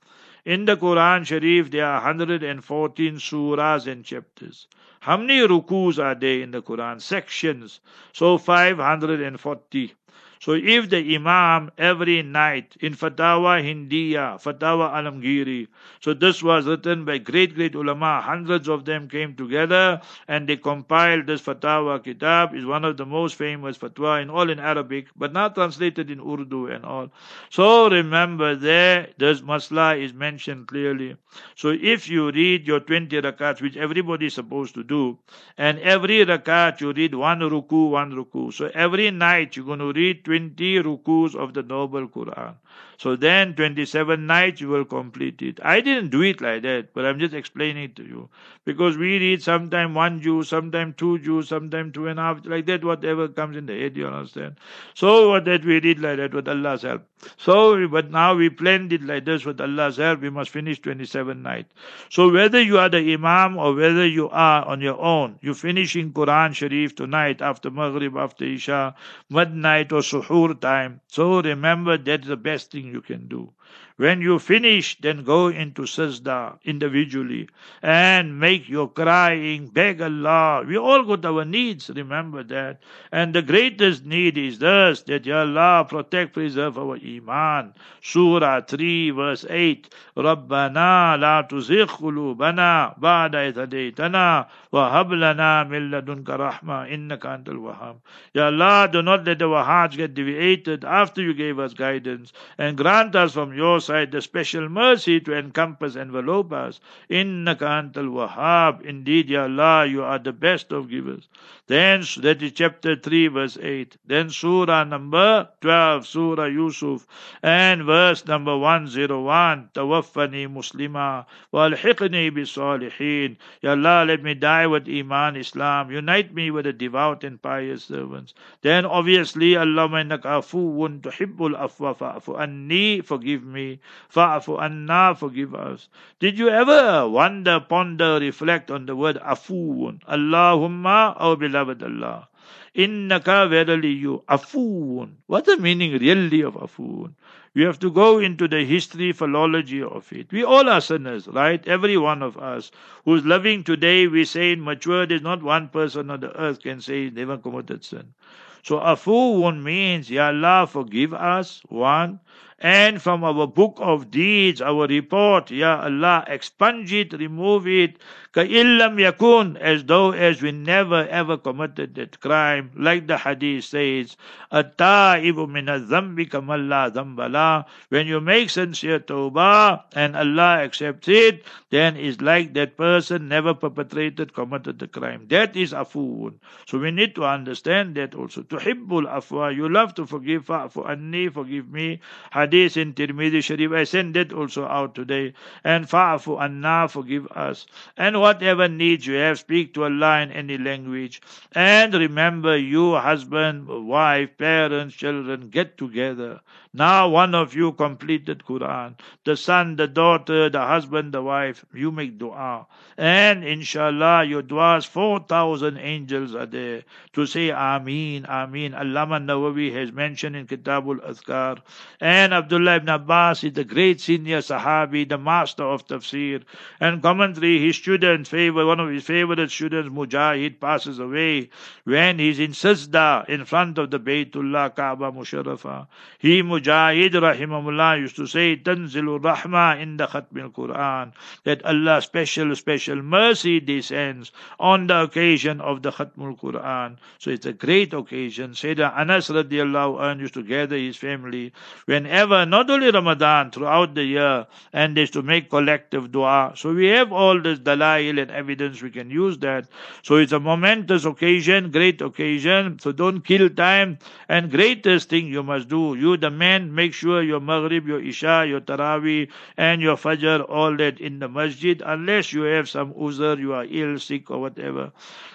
In 0.48 0.64
the 0.64 0.78
Quran 0.78 1.26
Sharif, 1.26 1.70
there 1.70 1.84
are 1.84 2.00
114 2.00 3.16
surahs 3.16 3.86
and 3.86 4.02
chapters. 4.02 4.66
How 5.00 5.18
many 5.18 5.46
rukus 5.46 5.98
are 5.98 6.14
there 6.14 6.40
in 6.40 6.52
the 6.52 6.62
Quran? 6.62 7.02
Sections. 7.02 7.80
So 8.14 8.38
540. 8.38 9.92
So 10.40 10.52
if 10.52 10.90
the 10.90 11.16
Imam 11.16 11.70
every 11.78 12.22
night 12.22 12.76
in 12.80 12.94
Fatawa 12.94 13.62
Hindiya, 13.62 14.40
Fatawa 14.42 14.92
Alamgiri, 14.92 15.68
so 16.00 16.14
this 16.14 16.42
was 16.42 16.66
written 16.66 17.04
by 17.04 17.18
great, 17.18 17.54
great 17.54 17.74
ulama, 17.74 18.20
hundreds 18.20 18.68
of 18.68 18.84
them 18.84 19.08
came 19.08 19.34
together 19.34 20.00
and 20.28 20.48
they 20.48 20.56
compiled 20.56 21.26
this 21.26 21.42
Fatawa 21.42 22.02
Kitab, 22.02 22.54
is 22.54 22.64
one 22.64 22.84
of 22.84 22.96
the 22.96 23.06
most 23.06 23.34
famous 23.34 23.78
fatwa 23.78 24.22
in 24.22 24.30
all 24.30 24.50
in 24.50 24.58
Arabic, 24.58 25.08
but 25.16 25.32
not 25.32 25.54
translated 25.54 26.10
in 26.10 26.20
Urdu 26.20 26.66
and 26.68 26.84
all. 26.84 27.10
So 27.50 27.88
remember 27.90 28.54
there, 28.54 29.08
this 29.18 29.40
masla 29.40 30.00
is 30.00 30.12
mentioned 30.12 30.68
clearly. 30.68 31.16
So 31.56 31.70
if 31.70 32.08
you 32.08 32.30
read 32.30 32.66
your 32.66 32.80
20 32.80 33.20
rakats, 33.22 33.60
which 33.60 33.76
everybody 33.76 34.26
is 34.26 34.34
supposed 34.34 34.74
to 34.74 34.84
do, 34.84 35.18
and 35.56 35.78
every 35.80 36.24
rakat 36.24 36.80
you 36.80 36.92
read 36.92 37.14
one 37.14 37.40
ruku, 37.40 37.90
one 37.90 38.12
ruku. 38.12 38.52
So 38.52 38.70
every 38.74 39.10
night 39.10 39.56
you're 39.56 39.66
going 39.66 39.78
to 39.80 39.92
read 39.92 40.24
20 40.28 40.80
rukus 40.84 41.34
of 41.34 41.54
the 41.54 41.62
Noble 41.62 42.06
Quran. 42.08 42.54
So 42.98 43.14
then 43.14 43.54
27 43.54 44.26
nights 44.26 44.60
you 44.60 44.68
will 44.68 44.84
complete 44.84 45.40
it. 45.40 45.60
I 45.62 45.80
didn't 45.80 46.10
do 46.10 46.22
it 46.22 46.40
like 46.40 46.62
that, 46.62 46.92
but 46.94 47.04
I'm 47.04 47.20
just 47.20 47.32
explaining 47.32 47.84
it 47.84 47.96
to 47.96 48.02
you. 48.02 48.28
Because 48.64 48.96
we 48.96 49.18
read 49.18 49.40
sometime 49.40 49.94
one 49.94 50.20
juz, 50.20 50.48
sometime 50.48 50.94
two 50.94 51.20
juz, 51.20 51.48
sometime 51.48 51.92
two 51.92 52.08
and 52.08 52.18
a 52.18 52.22
half, 52.22 52.44
like 52.44 52.66
that, 52.66 52.84
whatever 52.84 53.28
comes 53.28 53.56
in 53.56 53.66
the 53.66 53.80
head, 53.80 53.96
you 53.96 54.08
understand? 54.08 54.56
So 54.94 55.30
what 55.30 55.44
that 55.44 55.64
we 55.64 55.78
read 55.80 56.00
like 56.00 56.16
that 56.16 56.34
with 56.34 56.48
Allah's 56.48 56.82
help. 56.82 57.06
So, 57.36 57.86
but 57.88 58.10
now 58.10 58.34
we 58.34 58.48
planned 58.48 58.92
it 58.92 59.02
like 59.02 59.24
this 59.24 59.44
with 59.44 59.60
Allah's 59.60 59.96
help, 59.96 60.20
we 60.20 60.30
must 60.30 60.50
finish 60.50 60.80
27 60.80 61.42
nights. 61.42 61.72
So 62.10 62.32
whether 62.32 62.60
you 62.60 62.78
are 62.78 62.88
the 62.88 63.12
Imam 63.12 63.56
or 63.58 63.74
whether 63.74 64.06
you 64.06 64.28
are 64.30 64.64
on 64.64 64.80
your 64.80 65.00
own, 65.00 65.38
you 65.40 65.54
finishing 65.54 66.12
Quran 66.12 66.54
Sharif 66.54 66.94
tonight 66.94 67.42
after 67.42 67.70
Maghrib, 67.70 68.16
after 68.16 68.44
Isha, 68.44 68.94
midnight 69.30 69.92
or 69.92 70.00
Suhoor 70.00 70.60
time. 70.60 71.00
So 71.08 71.42
remember 71.42 71.98
that's 71.98 72.26
the 72.28 72.36
best 72.36 72.67
thing 72.70 72.86
you 72.86 73.00
can 73.02 73.28
do. 73.28 73.52
When 73.97 74.21
you 74.21 74.39
finish, 74.39 74.97
then 74.99 75.23
go 75.23 75.49
into 75.49 75.83
sajda 75.83 76.57
individually 76.63 77.47
and 77.83 78.39
make 78.39 78.67
your 78.67 78.89
crying, 78.89 79.67
beg 79.67 80.01
Allah. 80.01 80.63
We 80.67 80.77
all 80.77 81.03
got 81.03 81.23
our 81.25 81.45
needs, 81.45 81.91
remember 81.91 82.43
that. 82.43 82.81
And 83.11 83.35
the 83.35 83.43
greatest 83.43 84.03
need 84.03 84.35
is 84.35 84.57
this, 84.57 85.03
that 85.03 85.27
Ya 85.27 85.41
Allah 85.41 85.85
protect, 85.87 86.33
preserve 86.33 86.79
our 86.79 86.97
iman. 86.97 87.75
Surah 88.01 88.61
3 88.61 89.11
verse 89.11 89.45
8. 89.47 89.93
ربنا 90.17 91.17
لا 91.17 91.41
تزغ 91.41 91.85
قلوبنا 91.85 92.95
بعد 92.97 93.35
إذ 93.35 93.59
هديتنا 93.59 94.47
وهب 94.71 95.13
لنا 95.13 95.63
من 95.63 95.91
لدنك 95.91 96.29
رحمة 96.29 96.85
إنك 96.93 97.25
أنت 97.25 97.49
الوهاب. 97.49 97.99
Ya 98.33 98.47
Allah, 98.47 98.89
do 98.91 99.01
not 99.01 99.25
let 99.25 99.41
our 99.41 99.63
hearts 99.63 99.95
get 99.95 100.13
deviated 100.13 100.83
after 100.83 101.21
you 101.21 101.33
gave 101.33 101.59
us 101.59 101.73
guidance 101.73 102.33
and 102.57 102.77
grant 102.77 103.15
us 103.15 103.33
from 103.33 103.53
your 103.53 103.79
side 103.88 104.12
the 104.12 104.20
special 104.20 104.68
mercy 104.68 105.18
to 105.18 105.32
encompass, 105.32 105.96
envelope 105.96 106.52
us. 106.52 106.78
Innaka 107.10 107.66
antal 107.80 108.12
wahab. 108.12 108.82
Indeed, 108.82 109.30
Ya 109.30 109.44
Allah, 109.44 109.86
you 109.86 110.02
are 110.02 110.18
the 110.18 110.32
best 110.32 110.72
of 110.72 110.90
givers. 110.90 111.28
Then, 111.68 112.04
that 112.24 112.42
is 112.42 112.52
chapter 112.52 112.96
3, 112.96 113.28
verse 113.28 113.58
8. 113.60 113.96
Then 114.06 114.30
surah 114.30 114.84
number 114.84 115.48
12, 115.60 116.06
surah 116.06 116.46
Yusuf. 116.46 117.06
And 117.42 117.84
verse 117.84 118.26
number 118.26 118.56
101, 118.56 119.70
Tawaffani 119.74 120.48
muslima 120.48 121.26
walhiqni 121.52 122.32
bi 122.34 122.44
salihin. 122.44 123.36
Ya 123.60 123.72
Allah, 123.72 124.04
let 124.06 124.22
me 124.22 124.34
die 124.34 124.66
with 124.66 124.88
Iman, 124.88 125.36
Islam. 125.36 125.90
Unite 125.90 126.34
me 126.34 126.50
with 126.50 126.64
the 126.64 126.72
devout 126.72 127.24
and 127.24 127.40
pious 127.40 127.84
servants. 127.84 128.34
Then 128.62 128.86
obviously, 128.86 129.56
Allah 129.56 129.88
innaka 129.88 130.40
afuwun 130.40 131.00
tuhibbul 131.00 131.56
afwa 131.56 131.96
fa'fu 131.96 132.40
anni, 132.40 133.00
forgive 133.02 133.44
me. 133.44 133.77
Fa'fu 134.12 134.60
anna, 134.60 135.14
forgive 135.14 135.54
us. 135.54 135.88
Did 136.18 136.38
you 136.38 136.48
ever 136.48 137.08
wonder, 137.08 137.60
ponder, 137.60 138.18
reflect 138.18 138.70
on 138.70 138.86
the 138.86 138.96
word 138.96 139.16
afuun? 139.16 140.00
Allahumma, 140.04 141.16
oh 141.18 141.36
beloved 141.36 141.82
Allah. 141.82 142.28
Innaka 142.74 143.48
verily 143.48 143.90
you, 143.90 144.22
afuun. 144.28 145.14
What's 145.26 145.46
the 145.46 145.56
meaning 145.56 145.92
really 145.98 146.42
of 146.42 146.54
afuun? 146.54 147.14
We 147.54 147.62
have 147.64 147.78
to 147.80 147.90
go 147.90 148.18
into 148.18 148.46
the 148.46 148.64
history, 148.64 149.12
philology 149.12 149.82
of 149.82 150.12
it. 150.12 150.30
We 150.30 150.44
all 150.44 150.68
are 150.68 150.80
sinners, 150.80 151.26
right? 151.26 151.66
Every 151.66 151.96
one 151.96 152.22
of 152.22 152.36
us 152.36 152.70
who's 153.04 153.24
loving 153.24 153.64
today, 153.64 154.06
we 154.06 154.24
say 154.24 154.52
in 154.52 154.62
mature, 154.62 155.06
there's 155.06 155.22
not 155.22 155.42
one 155.42 155.68
person 155.68 156.10
on 156.10 156.20
the 156.20 156.38
earth 156.38 156.62
can 156.62 156.80
say 156.80 157.10
never 157.10 157.36
committed 157.36 157.84
sin. 157.84 158.14
So 158.62 158.78
afuun 158.78 159.62
means, 159.62 160.10
Ya 160.10 160.26
Allah, 160.26 160.66
forgive 160.66 161.14
us, 161.14 161.62
one 161.68 162.20
and 162.60 163.00
from 163.00 163.22
our 163.22 163.46
book 163.46 163.78
of 163.78 164.10
deeds, 164.10 164.60
our 164.60 164.86
report, 164.86 165.50
Ya 165.50 165.80
Allah, 165.82 166.24
expunge 166.26 166.92
it, 166.92 167.12
remove 167.12 167.68
it, 167.68 167.98
Ka 168.30 168.44
illam 168.44 169.00
yakun, 169.00 169.56
as 169.56 169.84
though 169.84 170.12
as 170.12 170.42
we 170.42 170.52
never 170.52 171.08
ever 171.08 171.38
committed 171.38 171.94
that 171.94 172.20
crime, 172.20 172.70
like 172.76 173.06
the 173.06 173.16
hadith 173.16 173.64
says, 173.64 174.18
At-ta'ibu 174.52 175.48
min 175.48 175.68
al-dhambi 175.68 176.28
kamalla. 176.28 177.64
When 177.88 178.06
you 178.06 178.20
make 178.20 178.50
sincere 178.50 179.00
tawbah 179.00 179.84
and 179.94 180.14
Allah 180.14 180.60
accepts 180.60 181.08
it, 181.08 181.42
then 181.70 181.96
it's 181.96 182.20
like 182.20 182.52
that 182.52 182.76
person 182.76 183.28
never 183.28 183.54
perpetrated, 183.54 184.34
committed 184.34 184.78
the 184.78 184.88
crime. 184.88 185.26
That 185.28 185.56
is 185.56 185.72
afuun. 185.72 186.34
So 186.66 186.78
we 186.78 186.90
need 186.90 187.14
to 187.16 187.24
understand 187.24 187.94
that 187.96 188.14
also. 188.14 188.42
Tuhibbul 188.42 189.08
afwa, 189.08 189.56
you 189.56 189.68
love 189.70 189.94
to 189.94 190.06
forgive, 190.06 190.46
fa'fu 190.46 190.88
anni, 190.88 191.28
forgive 191.28 191.72
me. 191.72 192.00
Hadith 192.48 192.78
in 192.78 192.94
Tirmidhi 192.94 193.44
Sharif, 193.44 193.72
I 193.72 193.84
send 193.84 194.14
that 194.14 194.32
also 194.32 194.64
out 194.64 194.94
today. 194.94 195.34
And 195.62 195.86
fa'fu 195.86 196.40
anna, 196.42 196.88
forgive 196.88 197.26
us. 197.28 197.66
And 197.96 198.20
whatever 198.20 198.68
needs 198.68 199.06
you 199.06 199.14
have, 199.16 199.38
speak 199.38 199.74
to 199.74 199.84
Allah 199.84 200.20
in 200.20 200.32
any 200.32 200.56
language. 200.56 201.20
And 201.52 201.92
remember, 201.92 202.56
you, 202.56 202.94
husband, 202.94 203.68
wife, 203.68 204.38
parents, 204.38 204.94
children, 204.94 205.50
get 205.50 205.76
together. 205.76 206.40
Now 206.78 207.08
one 207.08 207.34
of 207.34 207.56
you 207.56 207.72
completed 207.72 208.44
Quran. 208.48 208.94
The 209.24 209.36
son, 209.36 209.74
the 209.74 209.88
daughter, 209.88 210.48
the 210.48 210.60
husband, 210.60 211.12
the 211.12 211.20
wife, 211.20 211.64
you 211.74 211.90
make 211.90 212.18
dua. 212.18 212.68
And 212.96 213.42
inshallah, 213.42 214.22
your 214.22 214.42
duas, 214.42 214.84
4,000 214.84 215.76
angels 215.76 216.36
are 216.36 216.46
there 216.46 216.84
to 217.14 217.26
say 217.26 217.48
Ameen, 217.50 218.26
Ameen. 218.26 218.74
Allama 218.74 219.18
Nawawi 219.18 219.72
has 219.74 219.90
mentioned 219.90 220.36
in 220.36 220.46
Kitabul 220.46 221.00
Azkar. 221.00 221.58
And 222.00 222.32
Abdullah 222.32 222.76
ibn 222.76 222.90
Abbas 222.90 223.42
is 223.42 223.54
the 223.54 223.64
great 223.64 224.00
senior 224.00 224.38
Sahabi, 224.38 225.08
the 225.08 225.18
master 225.18 225.64
of 225.64 225.84
tafsir. 225.84 226.44
And 226.78 227.02
commentary, 227.02 227.58
his 227.58 227.74
student, 227.74 228.28
favor, 228.28 228.64
one 228.64 228.78
of 228.78 228.88
his 228.88 229.02
favorite 229.02 229.50
students, 229.50 229.92
Mujahid, 229.92 230.60
passes 230.60 231.00
away 231.00 231.50
when 231.82 232.20
he's 232.20 232.38
in 232.38 232.52
Sajda 232.52 233.28
in 233.28 233.44
front 233.46 233.78
of 233.78 233.90
the 233.90 233.98
Baytullah 233.98 234.76
Kaaba 234.76 235.10
Musharrafah. 235.10 235.88
He, 236.20 236.40
Mujahid 236.42 236.67
rahimahullah 236.72 238.00
used 238.00 238.16
to 238.16 238.26
say, 238.26 238.56
Tanzilu 238.56 239.20
Rahma 239.20 239.80
in 239.80 239.96
the 239.96 240.06
Khatmil 240.06 240.52
Quran, 240.52 241.12
that 241.44 241.64
Allah 241.64 242.02
special, 242.02 242.54
special 242.56 243.02
mercy 243.02 243.60
descends 243.60 244.32
on 244.58 244.86
the 244.86 245.02
occasion 245.02 245.60
of 245.60 245.82
the 245.82 245.90
Khatmul 245.92 246.38
Quran. 246.38 246.96
So 247.18 247.30
it's 247.30 247.46
a 247.46 247.52
great 247.52 247.92
occasion. 247.94 248.52
Sayyidina 248.52 248.96
Anas 248.96 249.28
radiallahu 249.28 250.00
anh 250.02 250.20
used 250.20 250.34
to 250.34 250.42
gather 250.42 250.76
his 250.76 250.96
family 250.96 251.52
whenever, 251.86 252.44
not 252.46 252.70
only 252.70 252.90
Ramadan, 252.90 253.50
throughout 253.50 253.94
the 253.94 254.04
year, 254.04 254.46
and 254.72 254.96
they 254.96 255.02
used 255.02 255.12
to 255.12 255.22
make 255.22 255.50
collective 255.50 256.10
dua. 256.10 256.52
So 256.56 256.72
we 256.74 256.88
have 256.88 257.12
all 257.12 257.40
this 257.40 257.58
dalail 257.58 258.18
and 258.18 258.30
evidence, 258.30 258.82
we 258.82 258.90
can 258.90 259.10
use 259.10 259.38
that. 259.38 259.68
So 260.02 260.16
it's 260.16 260.32
a 260.32 260.40
momentous 260.40 261.04
occasion, 261.04 261.70
great 261.70 262.00
occasion. 262.00 262.78
So 262.80 262.92
don't 262.92 263.20
kill 263.20 263.48
time. 263.50 263.98
And 264.28 264.50
greatest 264.50 265.08
thing 265.08 265.26
you 265.26 265.42
must 265.42 265.68
do, 265.68 265.94
you 265.94 266.16
the 266.16 266.30
man 266.30 266.47
and 266.48 266.74
make 266.74 266.94
sure 266.94 267.22
your 267.22 267.40
Maghrib, 267.40 267.86
your 267.86 268.02
Isha, 268.12 268.46
your 268.48 268.60
Taraweeh, 268.60 269.28
and 269.56 269.82
your 269.82 269.96
Fajr, 269.96 270.48
all 270.48 270.76
that 270.76 271.00
in 271.00 271.18
the 271.18 271.28
masjid, 271.28 271.82
unless 271.84 272.32
you 272.32 272.42
have 272.42 272.68
some 272.68 272.92
uzr, 272.94 273.38
you 273.38 273.52
are 273.54 273.66
ill, 273.68 273.98
sick, 273.98 274.30
or 274.30 274.40
whatever. 274.40 274.92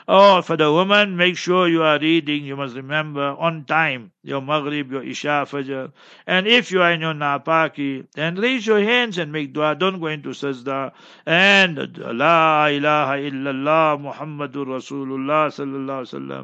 Oh, 0.08 0.42
for 0.42 0.58
the 0.58 0.72
woman, 0.72 1.16
make 1.16 1.38
sure 1.38 1.68
you 1.68 1.84
are 1.84 2.00
reading, 2.00 2.44
you 2.44 2.58
must 2.58 2.76
remember, 2.76 3.28
on 3.48 3.64
time, 3.66 4.12
your 4.22 4.42
Maghrib, 4.42 4.92
your 4.92 5.04
Isha, 5.04 5.48
Fajr. 5.50 5.92
And 6.28 6.48
if 6.48 6.72
you 6.72 6.82
are 6.82 6.92
in 6.92 7.02
your 7.02 7.14
Napaki, 7.14 8.06
then 8.14 8.36
raise 8.36 8.66
your 8.66 8.82
hands 8.82 9.18
and 9.18 9.32
make 9.32 9.54
dua. 9.54 9.76
Don't 9.76 10.00
go 10.00 10.08
into 10.08 10.30
sajda. 10.30 10.92
And 11.26 11.78
La 11.98 12.68
ilaha 12.68 13.16
illallah 13.30 14.00
Muhammadur 14.08 14.68
Rasulullah 14.78 15.52
sallallahu 15.58 16.02
alaihi 16.04 16.14
wasallam. 16.14 16.44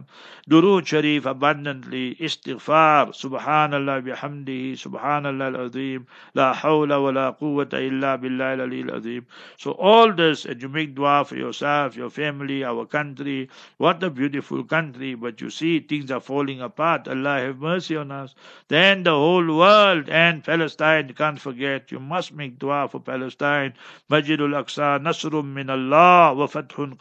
Durood 0.49 0.85
Sharif 0.87 1.25
abundantly. 1.25 2.15
Istighfar. 2.15 3.11
Subhanallah 3.23 3.97
bihamdi 4.07 4.58
bihamdihi 4.59 4.77
subhanallah 4.77 5.55
al-azim 5.55 6.05
la 6.33 6.53
wa 6.63 7.09
la 7.09 7.31
quwwata 7.33 7.79
illa 7.81 8.17
billah 8.17 9.23
so 9.57 9.71
all 9.71 10.13
this 10.13 10.45
and 10.45 10.61
you 10.61 10.69
make 10.69 10.95
dua 10.95 11.23
for 11.25 11.35
yourself 11.35 11.95
your 11.95 12.09
family 12.09 12.63
our 12.63 12.85
country. 12.85 13.49
What 13.77 14.03
a 14.03 14.09
beautiful 14.09 14.63
country. 14.63 15.15
But 15.15 15.41
you 15.41 15.49
see 15.49 15.79
things 15.79 16.11
are 16.11 16.19
falling 16.19 16.61
apart. 16.61 17.07
Allah 17.07 17.39
have 17.39 17.59
mercy 17.59 17.95
on 17.95 18.11
us. 18.11 18.35
Then 18.67 19.03
the 19.03 19.11
whole 19.11 19.45
world 19.57 20.09
and 20.09 20.43
Palestine 20.43 21.13
can't 21.13 21.39
forget. 21.39 21.91
You 21.91 21.99
must 21.99 22.33
make 22.33 22.59
dua 22.59 22.87
for 22.87 22.99
Palestine. 22.99 23.73
Masjidul 24.09 24.55
Aqsa 24.61 24.99
nasrun 25.01 25.53
min 25.53 25.69
Allah 25.69 26.33
wa 26.33 26.47
fathun 26.47 26.97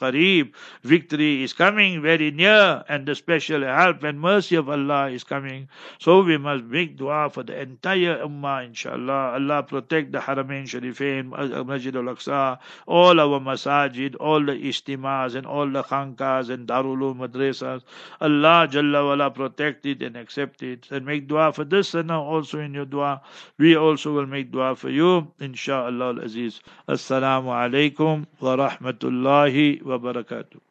victory 0.82 1.42
is 1.42 1.52
coming 1.52 2.02
very 2.02 2.30
near 2.30 2.84
and 2.88 3.06
the 3.06 3.14
special 3.14 3.62
help 3.62 4.02
and 4.02 4.20
mercy 4.20 4.56
of 4.56 4.68
Allah 4.68 5.10
is 5.10 5.24
coming. 5.24 5.68
So 5.98 6.22
we 6.22 6.38
must 6.38 6.64
make 6.64 6.96
dua 6.96 7.30
for 7.30 7.42
the 7.48 7.60
entire 7.60 8.18
Ummah, 8.18 8.66
inshallah. 8.66 9.32
Allah 9.32 9.62
protect 9.62 10.12
the 10.12 10.18
Haramain 10.18 10.64
Sharifain, 10.64 11.32
uh, 11.32 11.64
Masjid 11.64 11.96
al-Aqsa, 11.96 12.58
all 12.86 13.18
our 13.18 13.40
masajid, 13.40 14.14
all 14.20 14.44
the 14.44 14.52
istimas 14.52 15.34
and 15.34 15.46
all 15.46 15.66
the 15.66 15.82
khankas 15.82 16.50
and 16.50 16.68
darul 16.68 17.16
madrasas. 17.16 17.82
Allah 18.20 18.68
Jalla 18.70 19.06
wala 19.08 19.30
protect 19.30 19.86
it 19.86 20.02
and 20.02 20.16
accept 20.16 20.62
it. 20.62 20.86
And 20.90 21.06
make 21.06 21.26
dua 21.26 21.52
for 21.52 21.64
this 21.64 21.94
and 21.94 22.10
also 22.10 22.60
in 22.60 22.74
your 22.74 22.84
dua. 22.84 23.22
We 23.56 23.76
also 23.76 24.12
will 24.12 24.26
make 24.26 24.52
dua 24.52 24.76
for 24.76 24.90
you, 24.90 25.32
inshallah 25.40 26.16
al-aziz. 26.18 26.60
Assalamu 26.86 27.48
alaikum 27.64 28.26
wa 28.40 28.56
rahmatullahi 28.56 29.82
wa 29.82 29.98
barakatuh. 29.98 30.67